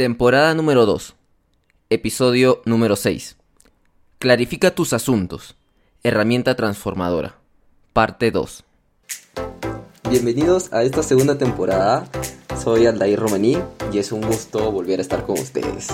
Temporada 0.00 0.54
número 0.54 0.86
2. 0.86 1.14
Episodio 1.90 2.62
número 2.64 2.96
6. 2.96 3.36
Clarifica 4.18 4.74
tus 4.74 4.94
asuntos. 4.94 5.56
Herramienta 6.02 6.56
transformadora. 6.56 7.34
Parte 7.92 8.30
2. 8.30 8.64
Bienvenidos 10.08 10.72
a 10.72 10.84
esta 10.84 11.02
segunda 11.02 11.36
temporada. 11.36 12.08
Soy 12.58 12.86
Aldair 12.86 13.18
Romaní 13.18 13.58
y 13.92 13.98
es 13.98 14.10
un 14.10 14.22
gusto 14.22 14.72
volver 14.72 15.00
a 15.00 15.02
estar 15.02 15.26
con 15.26 15.38
ustedes. 15.38 15.88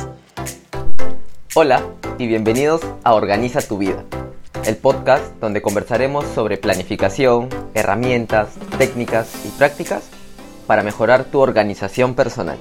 Hola 1.57 1.85
y 2.17 2.29
bienvenidos 2.29 2.83
a 3.03 3.13
Organiza 3.13 3.61
tu 3.61 3.77
vida, 3.77 4.05
el 4.67 4.77
podcast 4.77 5.35
donde 5.41 5.63
conversaremos 5.63 6.25
sobre 6.27 6.59
planificación, 6.59 7.49
herramientas, 7.75 8.51
técnicas 8.79 9.45
y 9.45 9.49
prácticas 9.59 10.05
para 10.69 10.85
mejorar 10.85 11.25
tu 11.25 11.41
organización 11.41 12.15
personal. 12.15 12.59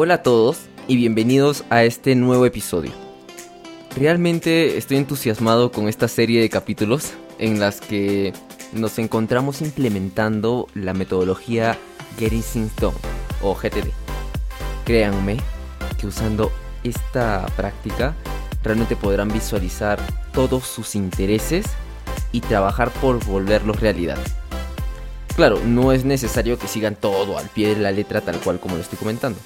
Hola 0.00 0.14
a 0.14 0.22
todos 0.22 0.60
y 0.86 0.94
bienvenidos 0.94 1.64
a 1.70 1.82
este 1.82 2.14
nuevo 2.14 2.46
episodio. 2.46 2.92
Realmente 3.96 4.78
estoy 4.78 4.96
entusiasmado 4.96 5.72
con 5.72 5.88
esta 5.88 6.06
serie 6.06 6.40
de 6.40 6.48
capítulos 6.48 7.14
en 7.40 7.58
las 7.58 7.80
que 7.80 8.32
nos 8.72 8.96
encontramos 9.00 9.60
implementando 9.60 10.68
la 10.74 10.94
metodología 10.94 11.76
Getting 12.16 12.44
Things 12.44 12.72
o 13.42 13.56
GTD. 13.56 13.90
Créanme 14.84 15.38
que 16.00 16.06
usando 16.06 16.52
esta 16.84 17.44
práctica 17.56 18.14
realmente 18.62 18.94
podrán 18.94 19.32
visualizar 19.32 19.98
todos 20.32 20.64
sus 20.64 20.94
intereses 20.94 21.66
y 22.30 22.40
trabajar 22.40 22.92
por 23.00 23.24
volverlos 23.24 23.80
realidad. 23.80 24.18
Claro, 25.34 25.58
no 25.66 25.90
es 25.90 26.04
necesario 26.04 26.56
que 26.56 26.68
sigan 26.68 26.94
todo 26.94 27.36
al 27.36 27.48
pie 27.48 27.74
de 27.74 27.80
la 27.82 27.90
letra 27.90 28.20
tal 28.20 28.38
cual 28.38 28.60
como 28.60 28.76
lo 28.76 28.82
estoy 28.82 28.96
comentando. 28.96 29.40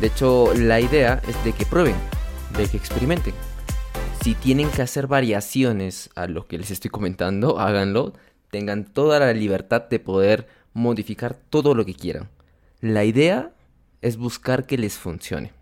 De 0.00 0.08
hecho, 0.08 0.52
la 0.54 0.80
idea 0.80 1.22
es 1.28 1.44
de 1.44 1.52
que 1.52 1.64
prueben, 1.66 1.94
de 2.56 2.66
que 2.66 2.76
experimenten. 2.76 3.34
Si 4.22 4.34
tienen 4.34 4.70
que 4.70 4.82
hacer 4.82 5.06
variaciones 5.06 6.10
a 6.14 6.26
lo 6.26 6.46
que 6.46 6.58
les 6.58 6.70
estoy 6.70 6.90
comentando, 6.90 7.58
háganlo. 7.58 8.12
Tengan 8.50 8.84
toda 8.84 9.18
la 9.18 9.32
libertad 9.32 9.88
de 9.88 9.98
poder 9.98 10.46
modificar 10.74 11.34
todo 11.34 11.74
lo 11.74 11.84
que 11.84 11.94
quieran. 11.94 12.28
La 12.80 13.04
idea 13.04 13.52
es 14.00 14.16
buscar 14.16 14.66
que 14.66 14.78
les 14.78 14.94
funcione. 14.94 15.52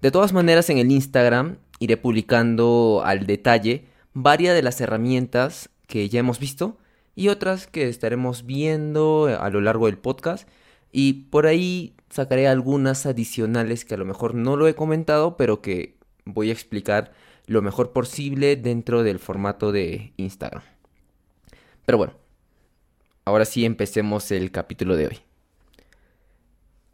De 0.00 0.10
todas 0.10 0.32
maneras, 0.32 0.68
en 0.70 0.78
el 0.78 0.90
Instagram 0.90 1.58
iré 1.78 1.96
publicando 1.96 3.02
al 3.04 3.26
detalle 3.26 3.86
varias 4.14 4.54
de 4.54 4.62
las 4.62 4.80
herramientas 4.80 5.70
que 5.86 6.08
ya 6.08 6.20
hemos 6.20 6.38
visto 6.38 6.76
y 7.14 7.28
otras 7.28 7.66
que 7.66 7.88
estaremos 7.88 8.46
viendo 8.46 9.28
a 9.38 9.50
lo 9.50 9.60
largo 9.60 9.86
del 9.86 9.98
podcast. 9.98 10.48
Y 10.92 11.24
por 11.30 11.46
ahí 11.46 11.96
sacaré 12.10 12.46
algunas 12.46 13.06
adicionales 13.06 13.84
que 13.84 13.94
a 13.94 13.98
lo 13.98 14.04
mejor 14.04 14.34
no 14.34 14.56
lo 14.56 14.68
he 14.68 14.74
comentado, 14.74 15.36
pero 15.36 15.62
que 15.62 15.96
voy 16.24 16.50
a 16.50 16.52
explicar 16.52 17.12
lo 17.46 17.62
mejor 17.62 17.92
posible 17.92 18.56
dentro 18.56 19.02
del 19.02 19.18
formato 19.18 19.72
de 19.72 20.12
Instagram. 20.18 20.62
Pero 21.86 21.98
bueno, 21.98 22.14
ahora 23.24 23.44
sí 23.44 23.64
empecemos 23.64 24.30
el 24.30 24.50
capítulo 24.50 24.96
de 24.96 25.06
hoy. 25.08 25.18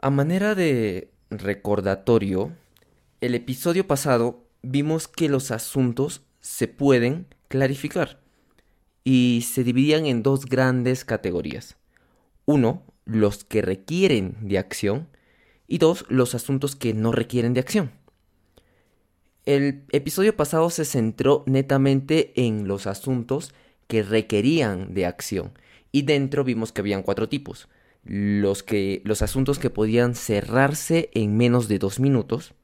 A 0.01 0.11
manera 0.11 0.55
de 0.55 1.11
recordatorio, 1.31 2.53
el 3.21 3.35
episodio 3.35 3.87
pasado 3.87 4.45
vimos 4.63 5.09
que 5.09 5.29
los 5.29 5.51
asuntos 5.51 6.23
se 6.41 6.69
pueden 6.69 7.27
clarificar 7.49 8.21
y 9.05 9.45
se 9.47 9.65
dividían 9.65 10.07
en 10.07 10.23
dos 10.23 10.47
grandes 10.47 11.05
categorías. 11.05 11.77
Uno, 12.47 12.83
los 13.09 13.43
que 13.43 13.63
requieren 13.63 14.37
de 14.43 14.59
acción 14.59 15.09
y 15.67 15.79
dos, 15.79 16.05
los 16.09 16.35
asuntos 16.35 16.77
que 16.77 16.93
no 16.93 17.11
requieren 17.11 17.55
de 17.55 17.61
acción. 17.61 17.91
El 19.47 19.85
episodio 19.93 20.37
pasado 20.37 20.69
se 20.69 20.85
centró 20.85 21.43
netamente 21.47 22.33
en 22.37 22.69
los 22.69 22.87
asuntos 22.87 23.55
que 23.87 24.03
requerían 24.03 24.93
de 24.93 25.07
acción 25.07 25.53
y 25.91 26.03
dentro 26.03 26.45
vimos 26.45 26.71
que 26.71 26.83
habían 26.83 27.03
cuatro 27.03 27.31
tipos. 27.31 27.69
Los, 28.05 28.63
que, 28.63 29.01
los 29.05 29.23
asuntos 29.23 29.59
que 29.59 29.71
podían 29.71 30.15
cerrarse 30.15 31.11
en 31.15 31.37
menos 31.37 31.67
de 31.67 31.79
dos 31.79 32.01
minutos 32.01 32.55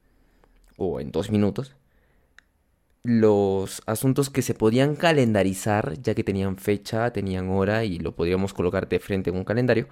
o 0.77 0.99
en 0.99 1.11
dos 1.11 1.31
minutos. 1.31 1.75
Los 3.03 3.81
asuntos 3.87 4.29
que 4.29 4.43
se 4.43 4.53
podían 4.53 4.95
calendarizar 4.95 5.99
ya 6.01 6.13
que 6.13 6.23
tenían 6.23 6.57
fecha, 6.57 7.11
tenían 7.13 7.49
hora 7.49 7.83
y 7.83 7.97
lo 7.97 8.15
podíamos 8.15 8.53
colocar 8.53 8.87
de 8.87 8.99
frente 8.99 9.31
en 9.31 9.37
un 9.37 9.43
calendario 9.43 9.87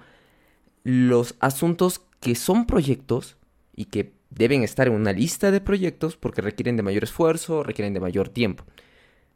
los 0.84 1.34
asuntos 1.40 2.02
que 2.20 2.34
son 2.34 2.66
proyectos 2.66 3.36
y 3.74 3.86
que 3.86 4.12
deben 4.30 4.62
estar 4.62 4.86
en 4.86 4.94
una 4.94 5.12
lista 5.12 5.50
de 5.50 5.60
proyectos 5.60 6.16
porque 6.16 6.42
requieren 6.42 6.76
de 6.76 6.82
mayor 6.82 7.04
esfuerzo, 7.04 7.62
requieren 7.62 7.94
de 7.94 8.00
mayor 8.00 8.28
tiempo 8.28 8.64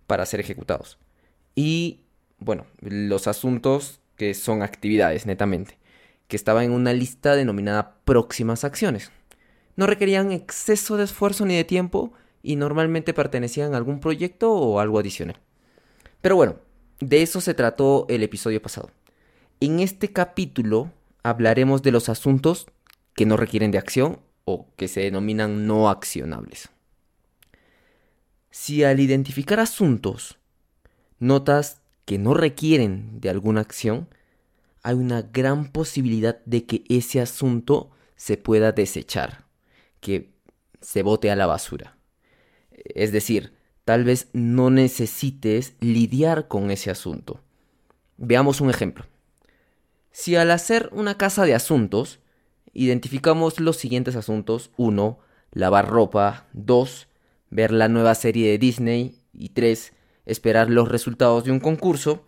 para 0.07 0.27
ser 0.27 0.41
ejecutados. 0.41 0.99
Y 1.55 2.01
bueno, 2.39 2.67
los 2.81 3.27
asuntos 3.27 4.01
que 4.17 4.35
son 4.35 4.63
actividades 4.63 5.27
netamente, 5.27 5.79
que 6.29 6.37
estaban 6.37 6.65
en 6.65 6.73
una 6.73 6.93
lista 6.93 7.35
denominada 7.35 7.97
próximas 8.05 8.65
acciones. 8.65 9.11
No 9.77 9.87
requerían 9.87 10.33
exceso 10.33 10.97
de 10.97 11.05
esfuerzo 11.05 11.47
ni 11.47 11.57
de 11.57 11.65
tiempo 11.65 12.13
y 12.43 12.57
normalmente 12.57 13.15
pertenecían 13.15 13.75
a 13.75 13.77
algún 13.77 14.01
proyecto 14.01 14.53
o 14.53 14.81
algo 14.81 14.99
adicional. 14.99 15.39
Pero 16.21 16.37
bueno, 16.37 16.57
de 17.01 17.23
eso 17.23 17.41
se 17.41 17.55
trató 17.55 18.07
el 18.09 18.23
episodio 18.23 18.61
pasado. 18.61 18.91
En 19.61 19.81
este 19.81 20.13
capítulo 20.13 20.91
hablaremos 21.23 21.83
de 21.83 21.93
los 21.93 22.09
asuntos 22.09 22.67
que 23.15 23.27
no 23.27 23.37
requieren 23.37 23.71
de 23.71 23.79
acción 23.79 24.21
o 24.45 24.69
que 24.77 24.89
se 24.89 25.01
denominan 25.01 25.67
no 25.67 25.91
accionables. 25.91 26.69
Si 28.51 28.85
al 28.85 29.01
identificar 29.01 29.61
asuntos 29.61 30.39
notas 31.19 31.81
que 32.05 32.19
no 32.19 32.35
requieren 32.35 33.21
de 33.21 33.29
alguna 33.29 33.61
acción, 33.61 34.09
hay 34.83 34.95
una 34.95 35.23
gran 35.23 35.71
posibilidad 35.71 36.43
de 36.47 36.65
que 36.65 36.85
ese 36.89 37.21
asunto 37.21 37.91
se 38.17 38.37
pueda 38.37 38.73
desechar, 38.73 39.45
que 40.01 40.33
se 40.81 41.03
bote 41.03 41.31
a 41.31 41.37
la 41.37 41.47
basura. 41.47 41.99
Es 42.71 43.13
decir, 43.13 43.53
tal 43.85 44.05
vez 44.05 44.29
no 44.33 44.71
necesites 44.71 45.75
lidiar 45.81 46.49
con 46.49 46.71
ese 46.71 46.91
asunto. 46.91 47.41
Veamos 48.17 48.61
un 48.61 48.71
ejemplo. 48.71 49.05
Si 50.19 50.35
al 50.35 50.51
hacer 50.51 50.91
una 50.91 51.17
casa 51.17 51.45
de 51.45 51.55
asuntos, 51.55 52.19
identificamos 52.73 53.61
los 53.61 53.77
siguientes 53.77 54.17
asuntos. 54.17 54.73
1. 54.77 55.17
Lavar 55.53 55.89
ropa. 55.89 56.49
2. 56.55 57.07
Ver 57.51 57.71
la 57.71 57.87
nueva 57.87 58.17
serie 58.17 58.51
de 58.51 58.59
Disney. 58.59 59.23
Y 59.33 59.51
3. 59.51 59.93
Esperar 60.27 60.71
los 60.71 60.89
resultados 60.89 61.45
de 61.45 61.53
un 61.53 61.61
concurso. 61.61 62.27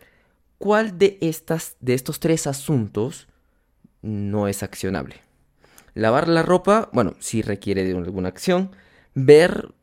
¿Cuál 0.59 0.99
de, 0.99 1.19
estas, 1.21 1.79
de 1.81 1.95
estos 1.95 2.21
tres 2.21 2.47
asuntos 2.47 3.27
no 4.03 4.47
es 4.47 4.63
accionable? 4.63 5.17
Lavar 5.95 6.29
la 6.29 6.45
ropa, 6.45 6.91
bueno, 6.93 7.17
sí 7.19 7.43
requiere 7.43 7.83
de 7.83 7.97
alguna 7.99 8.29
acción. 8.29 8.71
Ver 9.17 9.75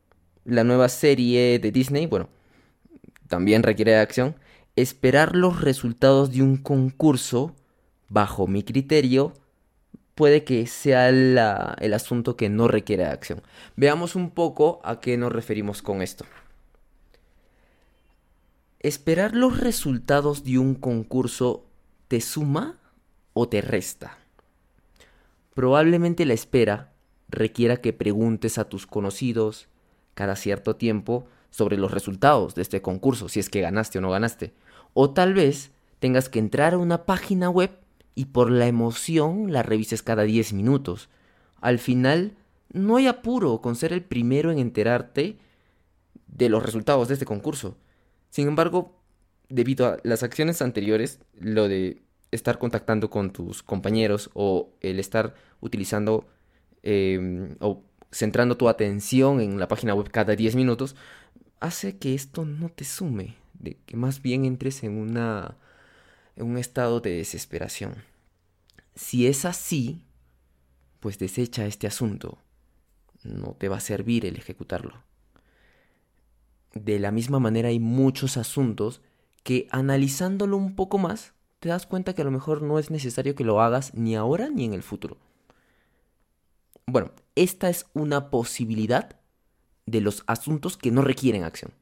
la 0.46 0.64
nueva 0.64 0.88
serie 0.88 1.58
de 1.58 1.70
Disney, 1.70 2.06
bueno, 2.06 2.30
también 3.28 3.62
requiere 3.62 3.92
de 3.92 3.98
acción. 3.98 4.34
Esperar 4.76 5.36
los 5.36 5.60
resultados 5.60 6.32
de 6.32 6.42
un 6.42 6.56
concurso 6.56 7.54
bajo 8.08 8.46
mi 8.46 8.62
criterio, 8.62 9.34
puede 10.14 10.44
que 10.44 10.66
sea 10.66 11.08
el 11.08 11.94
asunto 11.94 12.36
que 12.36 12.48
no 12.48 12.66
requiere 12.68 13.06
acción. 13.06 13.42
Veamos 13.76 14.16
un 14.16 14.30
poco 14.30 14.80
a 14.82 15.00
qué 15.00 15.16
nos 15.16 15.32
referimos 15.32 15.82
con 15.82 16.02
esto. 16.02 16.24
¿Esperar 18.80 19.34
los 19.34 19.60
resultados 19.60 20.44
de 20.44 20.58
un 20.58 20.74
concurso 20.74 21.66
te 22.08 22.20
suma 22.20 22.78
o 23.32 23.48
te 23.48 23.60
resta? 23.60 24.18
Probablemente 25.54 26.24
la 26.24 26.34
espera 26.34 26.92
requiera 27.28 27.78
que 27.78 27.92
preguntes 27.92 28.58
a 28.58 28.68
tus 28.68 28.86
conocidos 28.86 29.68
cada 30.14 30.36
cierto 30.36 30.76
tiempo 30.76 31.26
sobre 31.50 31.76
los 31.76 31.90
resultados 31.90 32.54
de 32.54 32.62
este 32.62 32.82
concurso, 32.82 33.28
si 33.28 33.40
es 33.40 33.50
que 33.50 33.60
ganaste 33.60 33.98
o 33.98 34.00
no 34.00 34.10
ganaste. 34.10 34.52
O 34.94 35.10
tal 35.10 35.34
vez 35.34 35.70
tengas 35.98 36.28
que 36.28 36.38
entrar 36.38 36.74
a 36.74 36.78
una 36.78 37.04
página 37.04 37.50
web 37.50 37.70
y 38.18 38.24
por 38.24 38.50
la 38.50 38.66
emoción 38.66 39.52
la 39.52 39.62
revises 39.62 40.02
cada 40.02 40.24
10 40.24 40.52
minutos. 40.52 41.08
Al 41.60 41.78
final, 41.78 42.36
no 42.72 42.96
hay 42.96 43.06
apuro 43.06 43.60
con 43.60 43.76
ser 43.76 43.92
el 43.92 44.02
primero 44.02 44.50
en 44.50 44.58
enterarte 44.58 45.38
de 46.26 46.48
los 46.48 46.64
resultados 46.64 47.06
de 47.06 47.14
este 47.14 47.26
concurso. 47.26 47.76
Sin 48.28 48.48
embargo, 48.48 49.00
debido 49.48 49.86
a 49.86 49.98
las 50.02 50.24
acciones 50.24 50.62
anteriores, 50.62 51.20
lo 51.38 51.68
de 51.68 52.02
estar 52.32 52.58
contactando 52.58 53.08
con 53.08 53.30
tus 53.30 53.62
compañeros 53.62 54.30
o 54.34 54.70
el 54.80 54.98
estar 54.98 55.36
utilizando 55.60 56.26
em, 56.82 57.54
o 57.60 57.84
centrando 58.10 58.56
tu 58.56 58.68
atención 58.68 59.40
en 59.40 59.60
la 59.60 59.68
página 59.68 59.94
web 59.94 60.10
cada 60.10 60.34
10 60.34 60.56
minutos, 60.56 60.96
hace 61.60 61.98
que 61.98 62.16
esto 62.16 62.44
no 62.44 62.68
te 62.68 62.82
sume, 62.82 63.36
de 63.60 63.76
que 63.86 63.96
más 63.96 64.22
bien 64.22 64.44
entres 64.44 64.82
en 64.82 64.98
una 64.98 65.56
en 66.38 66.46
un 66.46 66.58
estado 66.58 67.00
de 67.00 67.16
desesperación. 67.16 67.96
Si 68.94 69.26
es 69.26 69.44
así, 69.44 70.04
pues 71.00 71.18
desecha 71.18 71.66
este 71.66 71.86
asunto 71.86 72.38
no 73.24 73.54
te 73.54 73.68
va 73.68 73.76
a 73.76 73.80
servir 73.80 74.24
el 74.26 74.36
ejecutarlo. 74.36 75.02
De 76.74 76.98
la 76.98 77.10
misma 77.10 77.40
manera 77.40 77.68
hay 77.68 77.80
muchos 77.80 78.36
asuntos 78.36 79.00
que 79.42 79.66
analizándolo 79.70 80.56
un 80.56 80.76
poco 80.76 80.98
más, 80.98 81.32
te 81.60 81.68
das 81.68 81.86
cuenta 81.86 82.14
que 82.14 82.22
a 82.22 82.24
lo 82.24 82.30
mejor 82.30 82.62
no 82.62 82.78
es 82.78 82.90
necesario 82.90 83.34
que 83.34 83.44
lo 83.44 83.60
hagas 83.60 83.94
ni 83.94 84.14
ahora 84.14 84.48
ni 84.48 84.64
en 84.64 84.74
el 84.74 84.82
futuro. 84.82 85.16
Bueno, 86.86 87.12
esta 87.34 87.68
es 87.68 87.86
una 87.94 88.30
posibilidad 88.30 89.18
de 89.86 90.00
los 90.00 90.22
asuntos 90.26 90.76
que 90.76 90.90
no 90.90 91.02
requieren 91.02 91.44
acción, 91.44 91.72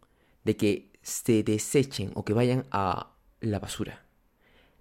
de 0.45 0.57
que 0.57 0.93
se 1.03 1.43
desechen 1.43 2.13
o 2.15 2.25
que 2.25 2.33
vayan 2.33 2.67
a 2.71 3.13
la 3.41 3.59
basura. 3.59 4.06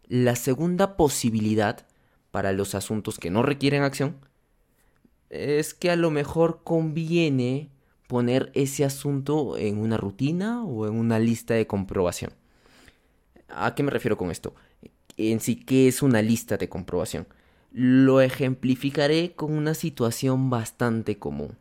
La 0.08 0.36
segunda 0.36 0.98
posibilidad 0.98 1.86
para 2.32 2.54
los 2.54 2.76
asuntos 2.76 3.18
que 3.18 3.32
no 3.32 3.44
requieren 3.44 3.84
acción 3.84 4.18
es 5.30 5.74
que 5.74 5.90
a 5.90 5.96
lo 5.96 6.12
mejor 6.12 6.62
conviene 6.64 7.70
poner 8.08 8.52
ese 8.54 8.86
asunto 8.86 9.58
en 9.58 9.80
una 9.80 9.98
rutina 9.98 10.64
o 10.64 10.88
en 10.88 10.94
una 10.94 11.18
lista 11.18 11.56
de 11.56 11.68
comprobación. 11.68 12.32
¿A 13.50 13.74
qué 13.74 13.84
me 13.84 13.92
refiero 13.92 14.18
con 14.18 14.32
esto? 14.32 14.54
En 15.18 15.40
sí, 15.40 15.56
¿qué 15.56 15.88
es 15.88 16.02
una 16.02 16.22
lista 16.22 16.58
de 16.58 16.70
comprobación? 16.70 17.28
Lo 17.72 18.22
ejemplificaré 18.22 19.34
con 19.34 19.52
una 19.54 19.74
situación 19.74 20.50
bastante 20.50 21.18
común. 21.18 21.58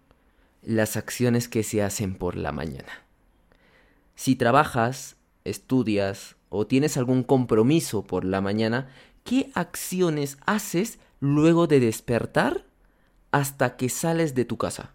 Las 0.62 0.96
acciones 0.96 1.48
que 1.48 1.62
se 1.62 1.82
hacen 1.82 2.14
por 2.14 2.36
la 2.36 2.52
mañana. 2.52 3.04
Si 4.14 4.36
trabajas, 4.36 5.16
estudias 5.44 6.36
o 6.48 6.66
tienes 6.66 6.96
algún 6.96 7.22
compromiso 7.22 8.02
por 8.04 8.24
la 8.24 8.40
mañana, 8.40 8.88
¿qué 9.24 9.50
acciones 9.54 10.38
haces 10.46 10.98
luego 11.20 11.66
de 11.66 11.80
despertar 11.80 12.64
hasta 13.30 13.76
que 13.76 13.88
sales 13.88 14.34
de 14.34 14.44
tu 14.44 14.56
casa? 14.56 14.94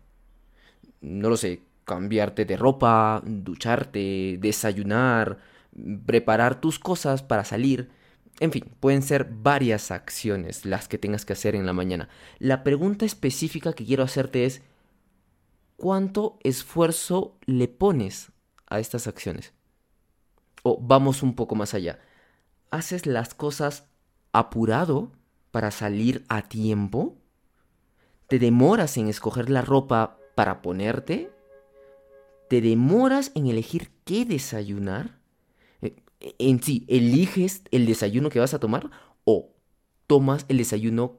No 1.02 1.30
lo 1.30 1.38
sé, 1.38 1.62
cambiarte 1.86 2.46
de 2.46 2.56
ropa, 2.56 3.22
ducharte, 3.26 4.38
desayunar, 4.40 5.40
preparar 6.06 6.62
tus 6.62 6.80
cosas 6.80 7.24
para 7.24 7.44
salir. 7.44 7.90
En 8.40 8.52
fin, 8.52 8.66
pueden 8.80 9.02
ser 9.02 9.28
varias 9.30 9.92
acciones 9.92 10.66
las 10.66 10.88
que 10.88 10.98
tengas 10.98 11.26
que 11.26 11.34
hacer 11.34 11.56
en 11.56 11.66
la 11.66 11.74
mañana. 11.74 12.10
La 12.38 12.64
pregunta 12.64 13.06
específica 13.06 13.74
que 13.74 13.86
quiero 13.86 14.04
hacerte 14.04 14.46
es, 14.46 14.62
¿cuánto 15.78 16.38
esfuerzo 16.44 17.38
le 17.46 17.68
pones 17.68 18.32
a 18.68 18.80
estas 18.80 19.08
acciones? 19.08 19.54
O 20.64 20.80
vamos 20.82 21.24
un 21.24 21.36
poco 21.36 21.56
más 21.56 21.74
allá. 21.74 22.00
¿Haces 22.72 23.06
las 23.06 23.34
cosas 23.34 23.86
apurado 24.32 25.12
para 25.52 25.72
salir 25.72 26.26
a 26.30 26.44
tiempo? 26.44 27.18
¿Te 28.28 28.40
demoras 28.40 28.98
en 28.98 29.08
escoger 29.08 29.50
la 29.50 29.62
ropa 29.62 30.18
para 30.36 30.62
ponerte? 30.62 31.32
¿Te 32.50 32.62
demoras 32.62 33.32
en 33.36 33.48
elegir 33.48 33.92
qué 34.06 34.26
desayunar? 34.26 35.18
en 36.22 36.62
sí, 36.62 36.84
¿eliges 36.90 37.64
el 37.72 37.86
desayuno 37.86 38.30
que 38.30 38.42
vas 38.42 38.54
a 38.54 38.60
tomar 38.60 38.92
o 39.24 39.54
tomas 40.06 40.46
el 40.50 40.58
desayuno 40.58 41.18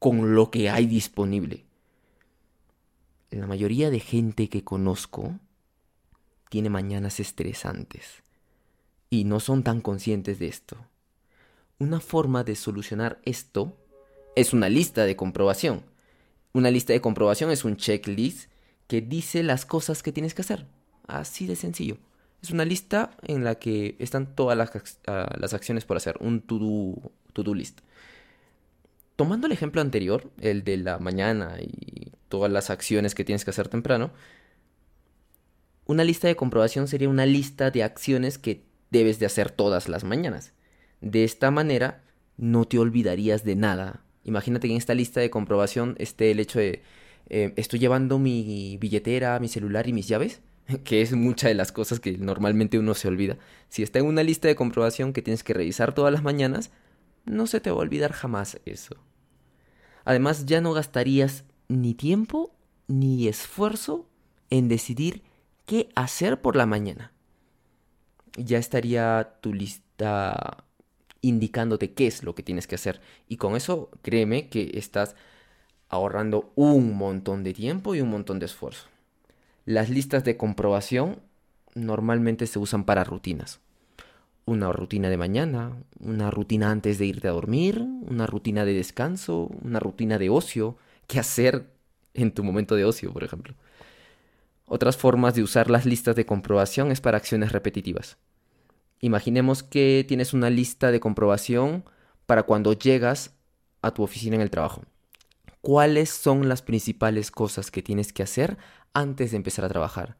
con 0.00 0.34
lo 0.34 0.50
que 0.50 0.70
hay 0.70 0.86
disponible? 0.86 1.64
La 3.30 3.46
mayoría 3.46 3.90
de 3.90 4.00
gente 4.00 4.48
que 4.48 4.64
conozco 4.64 5.38
tiene 6.50 6.68
mañanas 6.68 7.20
estresantes 7.20 8.22
y 9.12 9.24
no 9.24 9.40
son 9.40 9.62
tan 9.62 9.82
conscientes 9.82 10.38
de 10.38 10.46
esto. 10.46 10.78
Una 11.78 12.00
forma 12.00 12.44
de 12.44 12.56
solucionar 12.56 13.20
esto 13.26 13.76
es 14.36 14.54
una 14.54 14.70
lista 14.70 15.04
de 15.04 15.16
comprobación. 15.16 15.82
Una 16.54 16.70
lista 16.70 16.94
de 16.94 17.02
comprobación 17.02 17.50
es 17.50 17.66
un 17.66 17.76
checklist 17.76 18.50
que 18.86 19.02
dice 19.02 19.42
las 19.42 19.66
cosas 19.66 20.02
que 20.02 20.12
tienes 20.12 20.32
que 20.32 20.40
hacer. 20.40 20.64
Así 21.06 21.46
de 21.46 21.56
sencillo. 21.56 21.98
Es 22.42 22.52
una 22.52 22.64
lista 22.64 23.10
en 23.24 23.44
la 23.44 23.56
que 23.56 23.96
están 23.98 24.34
todas 24.34 24.56
las, 24.56 24.70
ah, 25.06 25.28
acciones 25.52 25.84
por 25.84 25.98
hacer, 25.98 26.16
un 26.20 26.40
to-do 26.40 27.12
to 27.34 27.54
list. 27.54 27.80
Tomando 29.16 29.46
el 29.46 29.52
ejemplo 29.52 29.82
anterior, 29.82 30.30
el 30.40 30.64
de 30.64 30.78
la 30.78 30.98
mañana 30.98 31.58
y 31.60 32.12
todas 32.30 32.50
las 32.50 32.70
acciones 32.70 33.14
que 33.14 33.24
tienes 33.26 33.44
que 33.44 33.50
hacer 33.50 33.68
temprano, 33.68 34.10
una 35.84 36.02
lista 36.02 36.28
de 36.28 36.36
comprobación 36.36 36.88
sería 36.88 37.10
una 37.10 37.26
lista 37.26 37.70
de 37.70 37.82
acciones 37.82 38.38
que 38.38 38.71
debes 38.92 39.18
de 39.18 39.26
hacer 39.26 39.50
todas 39.50 39.88
las 39.88 40.04
mañanas. 40.04 40.52
De 41.00 41.24
esta 41.24 41.50
manera, 41.50 42.04
no 42.36 42.64
te 42.66 42.78
olvidarías 42.78 43.44
de 43.44 43.56
nada. 43.56 44.04
Imagínate 44.24 44.68
que 44.68 44.74
en 44.74 44.78
esta 44.78 44.94
lista 44.94 45.20
de 45.20 45.30
comprobación 45.30 45.96
esté 45.98 46.30
el 46.30 46.38
hecho 46.38 46.60
de, 46.60 46.82
eh, 47.28 47.52
estoy 47.56 47.80
llevando 47.80 48.20
mi 48.20 48.76
billetera, 48.80 49.40
mi 49.40 49.48
celular 49.48 49.88
y 49.88 49.92
mis 49.92 50.06
llaves 50.06 50.40
que 50.84 51.02
es 51.02 51.12
mucha 51.12 51.48
de 51.48 51.54
las 51.54 51.72
cosas 51.72 52.00
que 52.00 52.16
normalmente 52.18 52.78
uno 52.78 52.94
se 52.94 53.08
olvida. 53.08 53.38
Si 53.68 53.82
está 53.82 53.98
en 53.98 54.06
una 54.06 54.22
lista 54.22 54.48
de 54.48 54.56
comprobación 54.56 55.12
que 55.12 55.22
tienes 55.22 55.42
que 55.42 55.54
revisar 55.54 55.94
todas 55.94 56.12
las 56.12 56.22
mañanas, 56.22 56.70
no 57.24 57.46
se 57.46 57.60
te 57.60 57.70
va 57.70 57.76
a 57.76 57.80
olvidar 57.80 58.12
jamás 58.12 58.60
eso. 58.64 58.96
Además, 60.04 60.46
ya 60.46 60.60
no 60.60 60.72
gastarías 60.72 61.44
ni 61.68 61.94
tiempo 61.94 62.54
ni 62.88 63.28
esfuerzo 63.28 64.08
en 64.50 64.68
decidir 64.68 65.22
qué 65.64 65.88
hacer 65.94 66.40
por 66.40 66.56
la 66.56 66.66
mañana. 66.66 67.11
Ya 68.36 68.58
estaría 68.58 69.36
tu 69.40 69.52
lista 69.52 70.64
indicándote 71.20 71.92
qué 71.92 72.06
es 72.06 72.22
lo 72.22 72.34
que 72.34 72.42
tienes 72.42 72.66
que 72.66 72.74
hacer. 72.74 73.00
Y 73.28 73.36
con 73.36 73.56
eso, 73.56 73.90
créeme 74.02 74.48
que 74.48 74.72
estás 74.74 75.14
ahorrando 75.88 76.52
un 76.56 76.96
montón 76.96 77.44
de 77.44 77.52
tiempo 77.52 77.94
y 77.94 78.00
un 78.00 78.10
montón 78.10 78.38
de 78.38 78.46
esfuerzo. 78.46 78.88
Las 79.64 79.90
listas 79.90 80.24
de 80.24 80.36
comprobación 80.36 81.20
normalmente 81.74 82.46
se 82.46 82.58
usan 82.58 82.84
para 82.84 83.04
rutinas. 83.04 83.60
Una 84.44 84.72
rutina 84.72 85.08
de 85.08 85.16
mañana, 85.16 85.76
una 86.00 86.30
rutina 86.30 86.70
antes 86.70 86.98
de 86.98 87.06
irte 87.06 87.28
a 87.28 87.32
dormir, 87.32 87.80
una 87.80 88.26
rutina 88.26 88.64
de 88.64 88.74
descanso, 88.74 89.50
una 89.62 89.78
rutina 89.78 90.18
de 90.18 90.30
ocio, 90.30 90.76
qué 91.06 91.20
hacer 91.20 91.70
en 92.14 92.32
tu 92.32 92.42
momento 92.42 92.74
de 92.74 92.84
ocio, 92.84 93.12
por 93.12 93.22
ejemplo. 93.22 93.54
Otras 94.74 94.96
formas 94.96 95.34
de 95.34 95.42
usar 95.42 95.68
las 95.68 95.84
listas 95.84 96.16
de 96.16 96.24
comprobación 96.24 96.90
es 96.90 97.02
para 97.02 97.18
acciones 97.18 97.52
repetitivas. 97.52 98.16
Imaginemos 99.00 99.62
que 99.62 100.02
tienes 100.08 100.32
una 100.32 100.48
lista 100.48 100.90
de 100.90 100.98
comprobación 100.98 101.84
para 102.24 102.44
cuando 102.44 102.72
llegas 102.72 103.34
a 103.82 103.90
tu 103.92 104.02
oficina 104.02 104.36
en 104.36 104.40
el 104.40 104.48
trabajo. 104.48 104.82
¿Cuáles 105.60 106.08
son 106.08 106.48
las 106.48 106.62
principales 106.62 107.30
cosas 107.30 107.70
que 107.70 107.82
tienes 107.82 108.14
que 108.14 108.22
hacer 108.22 108.56
antes 108.94 109.32
de 109.32 109.36
empezar 109.36 109.66
a 109.66 109.68
trabajar. 109.68 110.16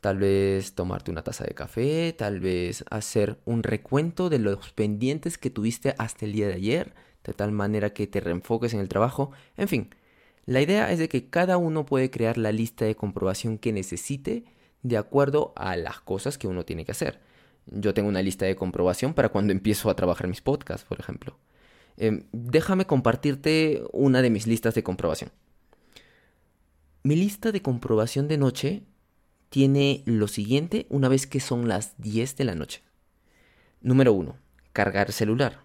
Tal 0.00 0.16
vez 0.16 0.74
tomarte 0.74 1.10
una 1.10 1.22
taza 1.22 1.44
de 1.44 1.54
café, 1.54 2.14
tal 2.16 2.40
vez 2.40 2.82
hacer 2.90 3.38
un 3.44 3.62
recuento 3.62 4.30
de 4.30 4.38
los 4.38 4.72
pendientes 4.72 5.36
que 5.36 5.50
tuviste 5.50 5.94
hasta 5.98 6.24
el 6.24 6.32
día 6.32 6.48
de 6.48 6.54
ayer, 6.54 6.94
de 7.24 7.34
tal 7.34 7.52
manera 7.52 7.92
que 7.92 8.06
te 8.06 8.20
reenfoques 8.20 8.72
en 8.72 8.80
el 8.80 8.88
trabajo. 8.88 9.32
En 9.58 9.68
fin, 9.68 9.90
la 10.46 10.60
idea 10.60 10.92
es 10.92 11.00
de 11.00 11.08
que 11.08 11.28
cada 11.28 11.58
uno 11.58 11.84
puede 11.84 12.10
crear 12.10 12.38
la 12.38 12.52
lista 12.52 12.84
de 12.84 12.94
comprobación 12.94 13.58
que 13.58 13.72
necesite 13.72 14.44
de 14.82 14.96
acuerdo 14.96 15.52
a 15.56 15.76
las 15.76 16.00
cosas 16.00 16.38
que 16.38 16.46
uno 16.46 16.64
tiene 16.64 16.84
que 16.84 16.92
hacer. 16.92 17.20
Yo 17.66 17.92
tengo 17.94 18.08
una 18.08 18.22
lista 18.22 18.46
de 18.46 18.54
comprobación 18.54 19.12
para 19.12 19.28
cuando 19.28 19.52
empiezo 19.52 19.90
a 19.90 19.96
trabajar 19.96 20.28
mis 20.28 20.40
podcasts, 20.40 20.86
por 20.86 21.00
ejemplo. 21.00 21.36
Em, 21.96 22.24
déjame 22.30 22.86
compartirte 22.86 23.82
una 23.92 24.22
de 24.22 24.30
mis 24.30 24.46
listas 24.46 24.74
de 24.74 24.84
comprobación. 24.84 25.32
Mi 27.02 27.16
lista 27.16 27.50
de 27.50 27.62
comprobación 27.62 28.28
de 28.28 28.38
noche 28.38 28.82
tiene 29.48 30.02
lo 30.06 30.28
siguiente 30.28 30.86
una 30.90 31.08
vez 31.08 31.26
que 31.26 31.40
son 31.40 31.66
las 31.66 32.00
10 32.00 32.36
de 32.36 32.44
la 32.44 32.54
noche. 32.54 32.82
Número 33.80 34.12
1. 34.12 34.36
Cargar 34.72 35.10
celular. 35.10 35.60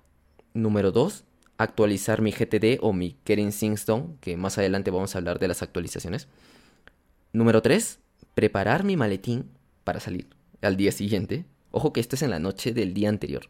Número 0.54 0.92
2. 0.92 1.26
Actualizar 1.62 2.24
mi 2.24 2.32
GTD 2.32 2.80
o 2.82 2.92
mi 2.92 3.18
Kering 3.24 3.52
Singstone, 3.52 4.16
que 4.20 4.36
más 4.36 4.58
adelante 4.58 4.90
vamos 4.90 5.14
a 5.14 5.20
hablar 5.20 5.38
de 5.38 5.48
las 5.48 5.62
actualizaciones. 5.62 6.28
Número 7.34 7.62
3. 7.62 8.00
Preparar 8.34 8.84
mi 8.84 8.98
maletín 8.98 9.52
para 9.84 10.00
salir 10.00 10.28
al 10.64 10.76
día 10.76 10.92
siguiente. 10.92 11.46
Ojo 11.70 11.94
que 11.94 12.00
esto 12.00 12.16
es 12.16 12.24
en 12.24 12.32
la 12.32 12.40
noche 12.40 12.74
del 12.74 12.96
día 12.96 13.10
anterior. 13.10 13.44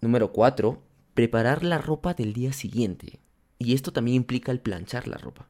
Número 0.00 0.30
4. 0.30 0.80
Preparar 1.14 1.64
la 1.64 1.78
ropa 1.78 2.14
del 2.14 2.34
día 2.34 2.52
siguiente. 2.52 3.18
Y 3.58 3.74
esto 3.74 3.92
también 3.92 4.18
implica 4.18 4.52
el 4.52 4.60
planchar 4.60 5.08
la 5.08 5.16
ropa. 5.16 5.48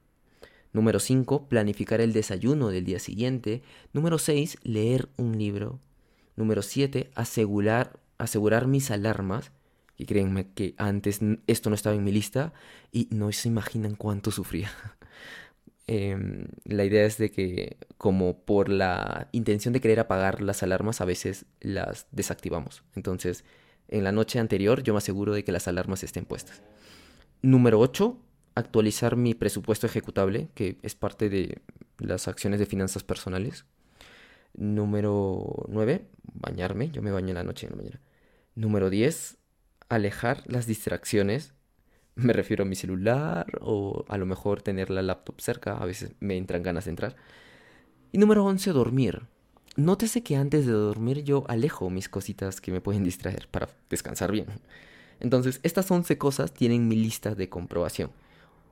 Número 0.73 1.01
5, 1.01 1.49
planificar 1.49 2.01
el 2.01 2.15
desayuno 2.15 2.71
del 2.71 2.87
día 2.87 2.99
siguiente. 2.99 3.61
Número 3.93 4.17
6, 4.17 4.57
leer 4.63 5.11
un 5.19 5.37
libro. 5.37 5.81
Número 6.37 6.63
7, 6.63 7.11
asegurar, 7.15 8.01
asegurar 8.17 8.67
mis 8.67 8.91
alarmas. 8.91 9.53
Y 10.01 10.07
créanme 10.07 10.47
que 10.55 10.75
antes 10.79 11.21
esto 11.47 11.69
no 11.69 11.75
estaba 11.75 11.95
en 11.95 12.03
mi 12.03 12.11
lista 12.11 12.55
y 12.91 13.09
no 13.11 13.31
se 13.33 13.49
imaginan 13.49 13.97
cuánto 13.97 14.31
sufría. 14.31 14.73
Em, 15.87 16.47
la 16.65 16.85
idea 16.85 17.05
es 17.05 17.19
de 17.19 17.33
que 17.33 17.77
como 17.99 18.39
por 18.39 18.69
la 18.69 19.29
intención 19.33 19.75
de 19.75 19.81
querer 19.81 19.99
apagar 19.99 20.41
las 20.41 20.63
alarmas 20.63 21.01
a 21.01 21.05
veces 21.05 21.47
las 21.61 22.07
desactivamos. 22.13 22.85
Entonces, 22.95 23.45
en 23.89 24.05
la 24.05 24.13
noche 24.13 24.39
anterior 24.39 24.85
yo 24.85 24.95
me 24.95 24.99
aseguro 24.99 25.35
de 25.35 25.43
que 25.43 25.51
las 25.51 25.67
alarmas 25.67 26.05
estén 26.05 26.27
puestas. 26.27 26.63
Número 27.43 27.81
8, 27.81 28.17
actualizar 28.55 29.17
mi 29.17 29.35
presupuesto 29.35 29.87
ejecutable, 29.89 30.49
que 30.55 30.79
es 30.83 30.95
parte 30.95 31.29
de 31.29 31.61
las 31.99 32.29
acciones 32.29 32.61
de 32.61 32.67
finanzas 32.67 33.03
personales. 33.03 33.65
Número 34.55 35.67
9, 35.69 36.07
bañarme. 36.35 36.91
Yo 36.91 37.03
me 37.03 37.11
baño 37.11 37.31
en 37.31 37.35
la 37.35 37.45
noche 37.45 37.67
y 37.67 37.69
en 37.69 37.73
la 37.73 37.83
mañana. 37.83 38.01
Número 38.55 38.91
10, 38.91 39.40
alejar 39.91 40.43
las 40.47 40.67
distracciones. 40.67 41.53
Me 42.15 42.33
refiero 42.33 42.63
a 42.63 42.67
mi 42.67 42.77
celular 42.77 43.47
o 43.61 44.05
a 44.09 44.17
lo 44.17 44.25
mejor 44.25 44.63
tener 44.63 44.89
la 44.89 45.03
laptop 45.03 45.41
cerca. 45.41 45.77
A 45.77 45.85
veces 45.85 46.13
me 46.21 46.39
entran 46.39 46.63
ganas 46.63 46.87
de 46.87 46.91
entrar. 46.91 47.17
Y 48.13 48.19
número 48.19 48.45
11, 48.47 48.73
dormir. 48.73 49.23
Nótese 49.77 50.23
que 50.23 50.37
antes 50.37 50.67
de 50.67 50.73
dormir 50.73 51.23
yo 51.23 51.45
alejo 51.49 51.91
mis 51.91 52.09
cositas 52.09 52.61
que 52.61 52.73
me 52.73 52.81
pueden 52.81 53.05
distraer 53.05 53.49
para 53.51 53.69
descansar 53.89 54.33
bien. 54.33 54.47
Entonces, 55.21 55.61
estas 55.63 55.91
11 55.91 56.19
cosas 56.19 56.53
tienen 56.53 56.89
mi 56.89 56.97
lista 56.97 57.35
de 57.35 57.49
comprobación. 57.49 58.11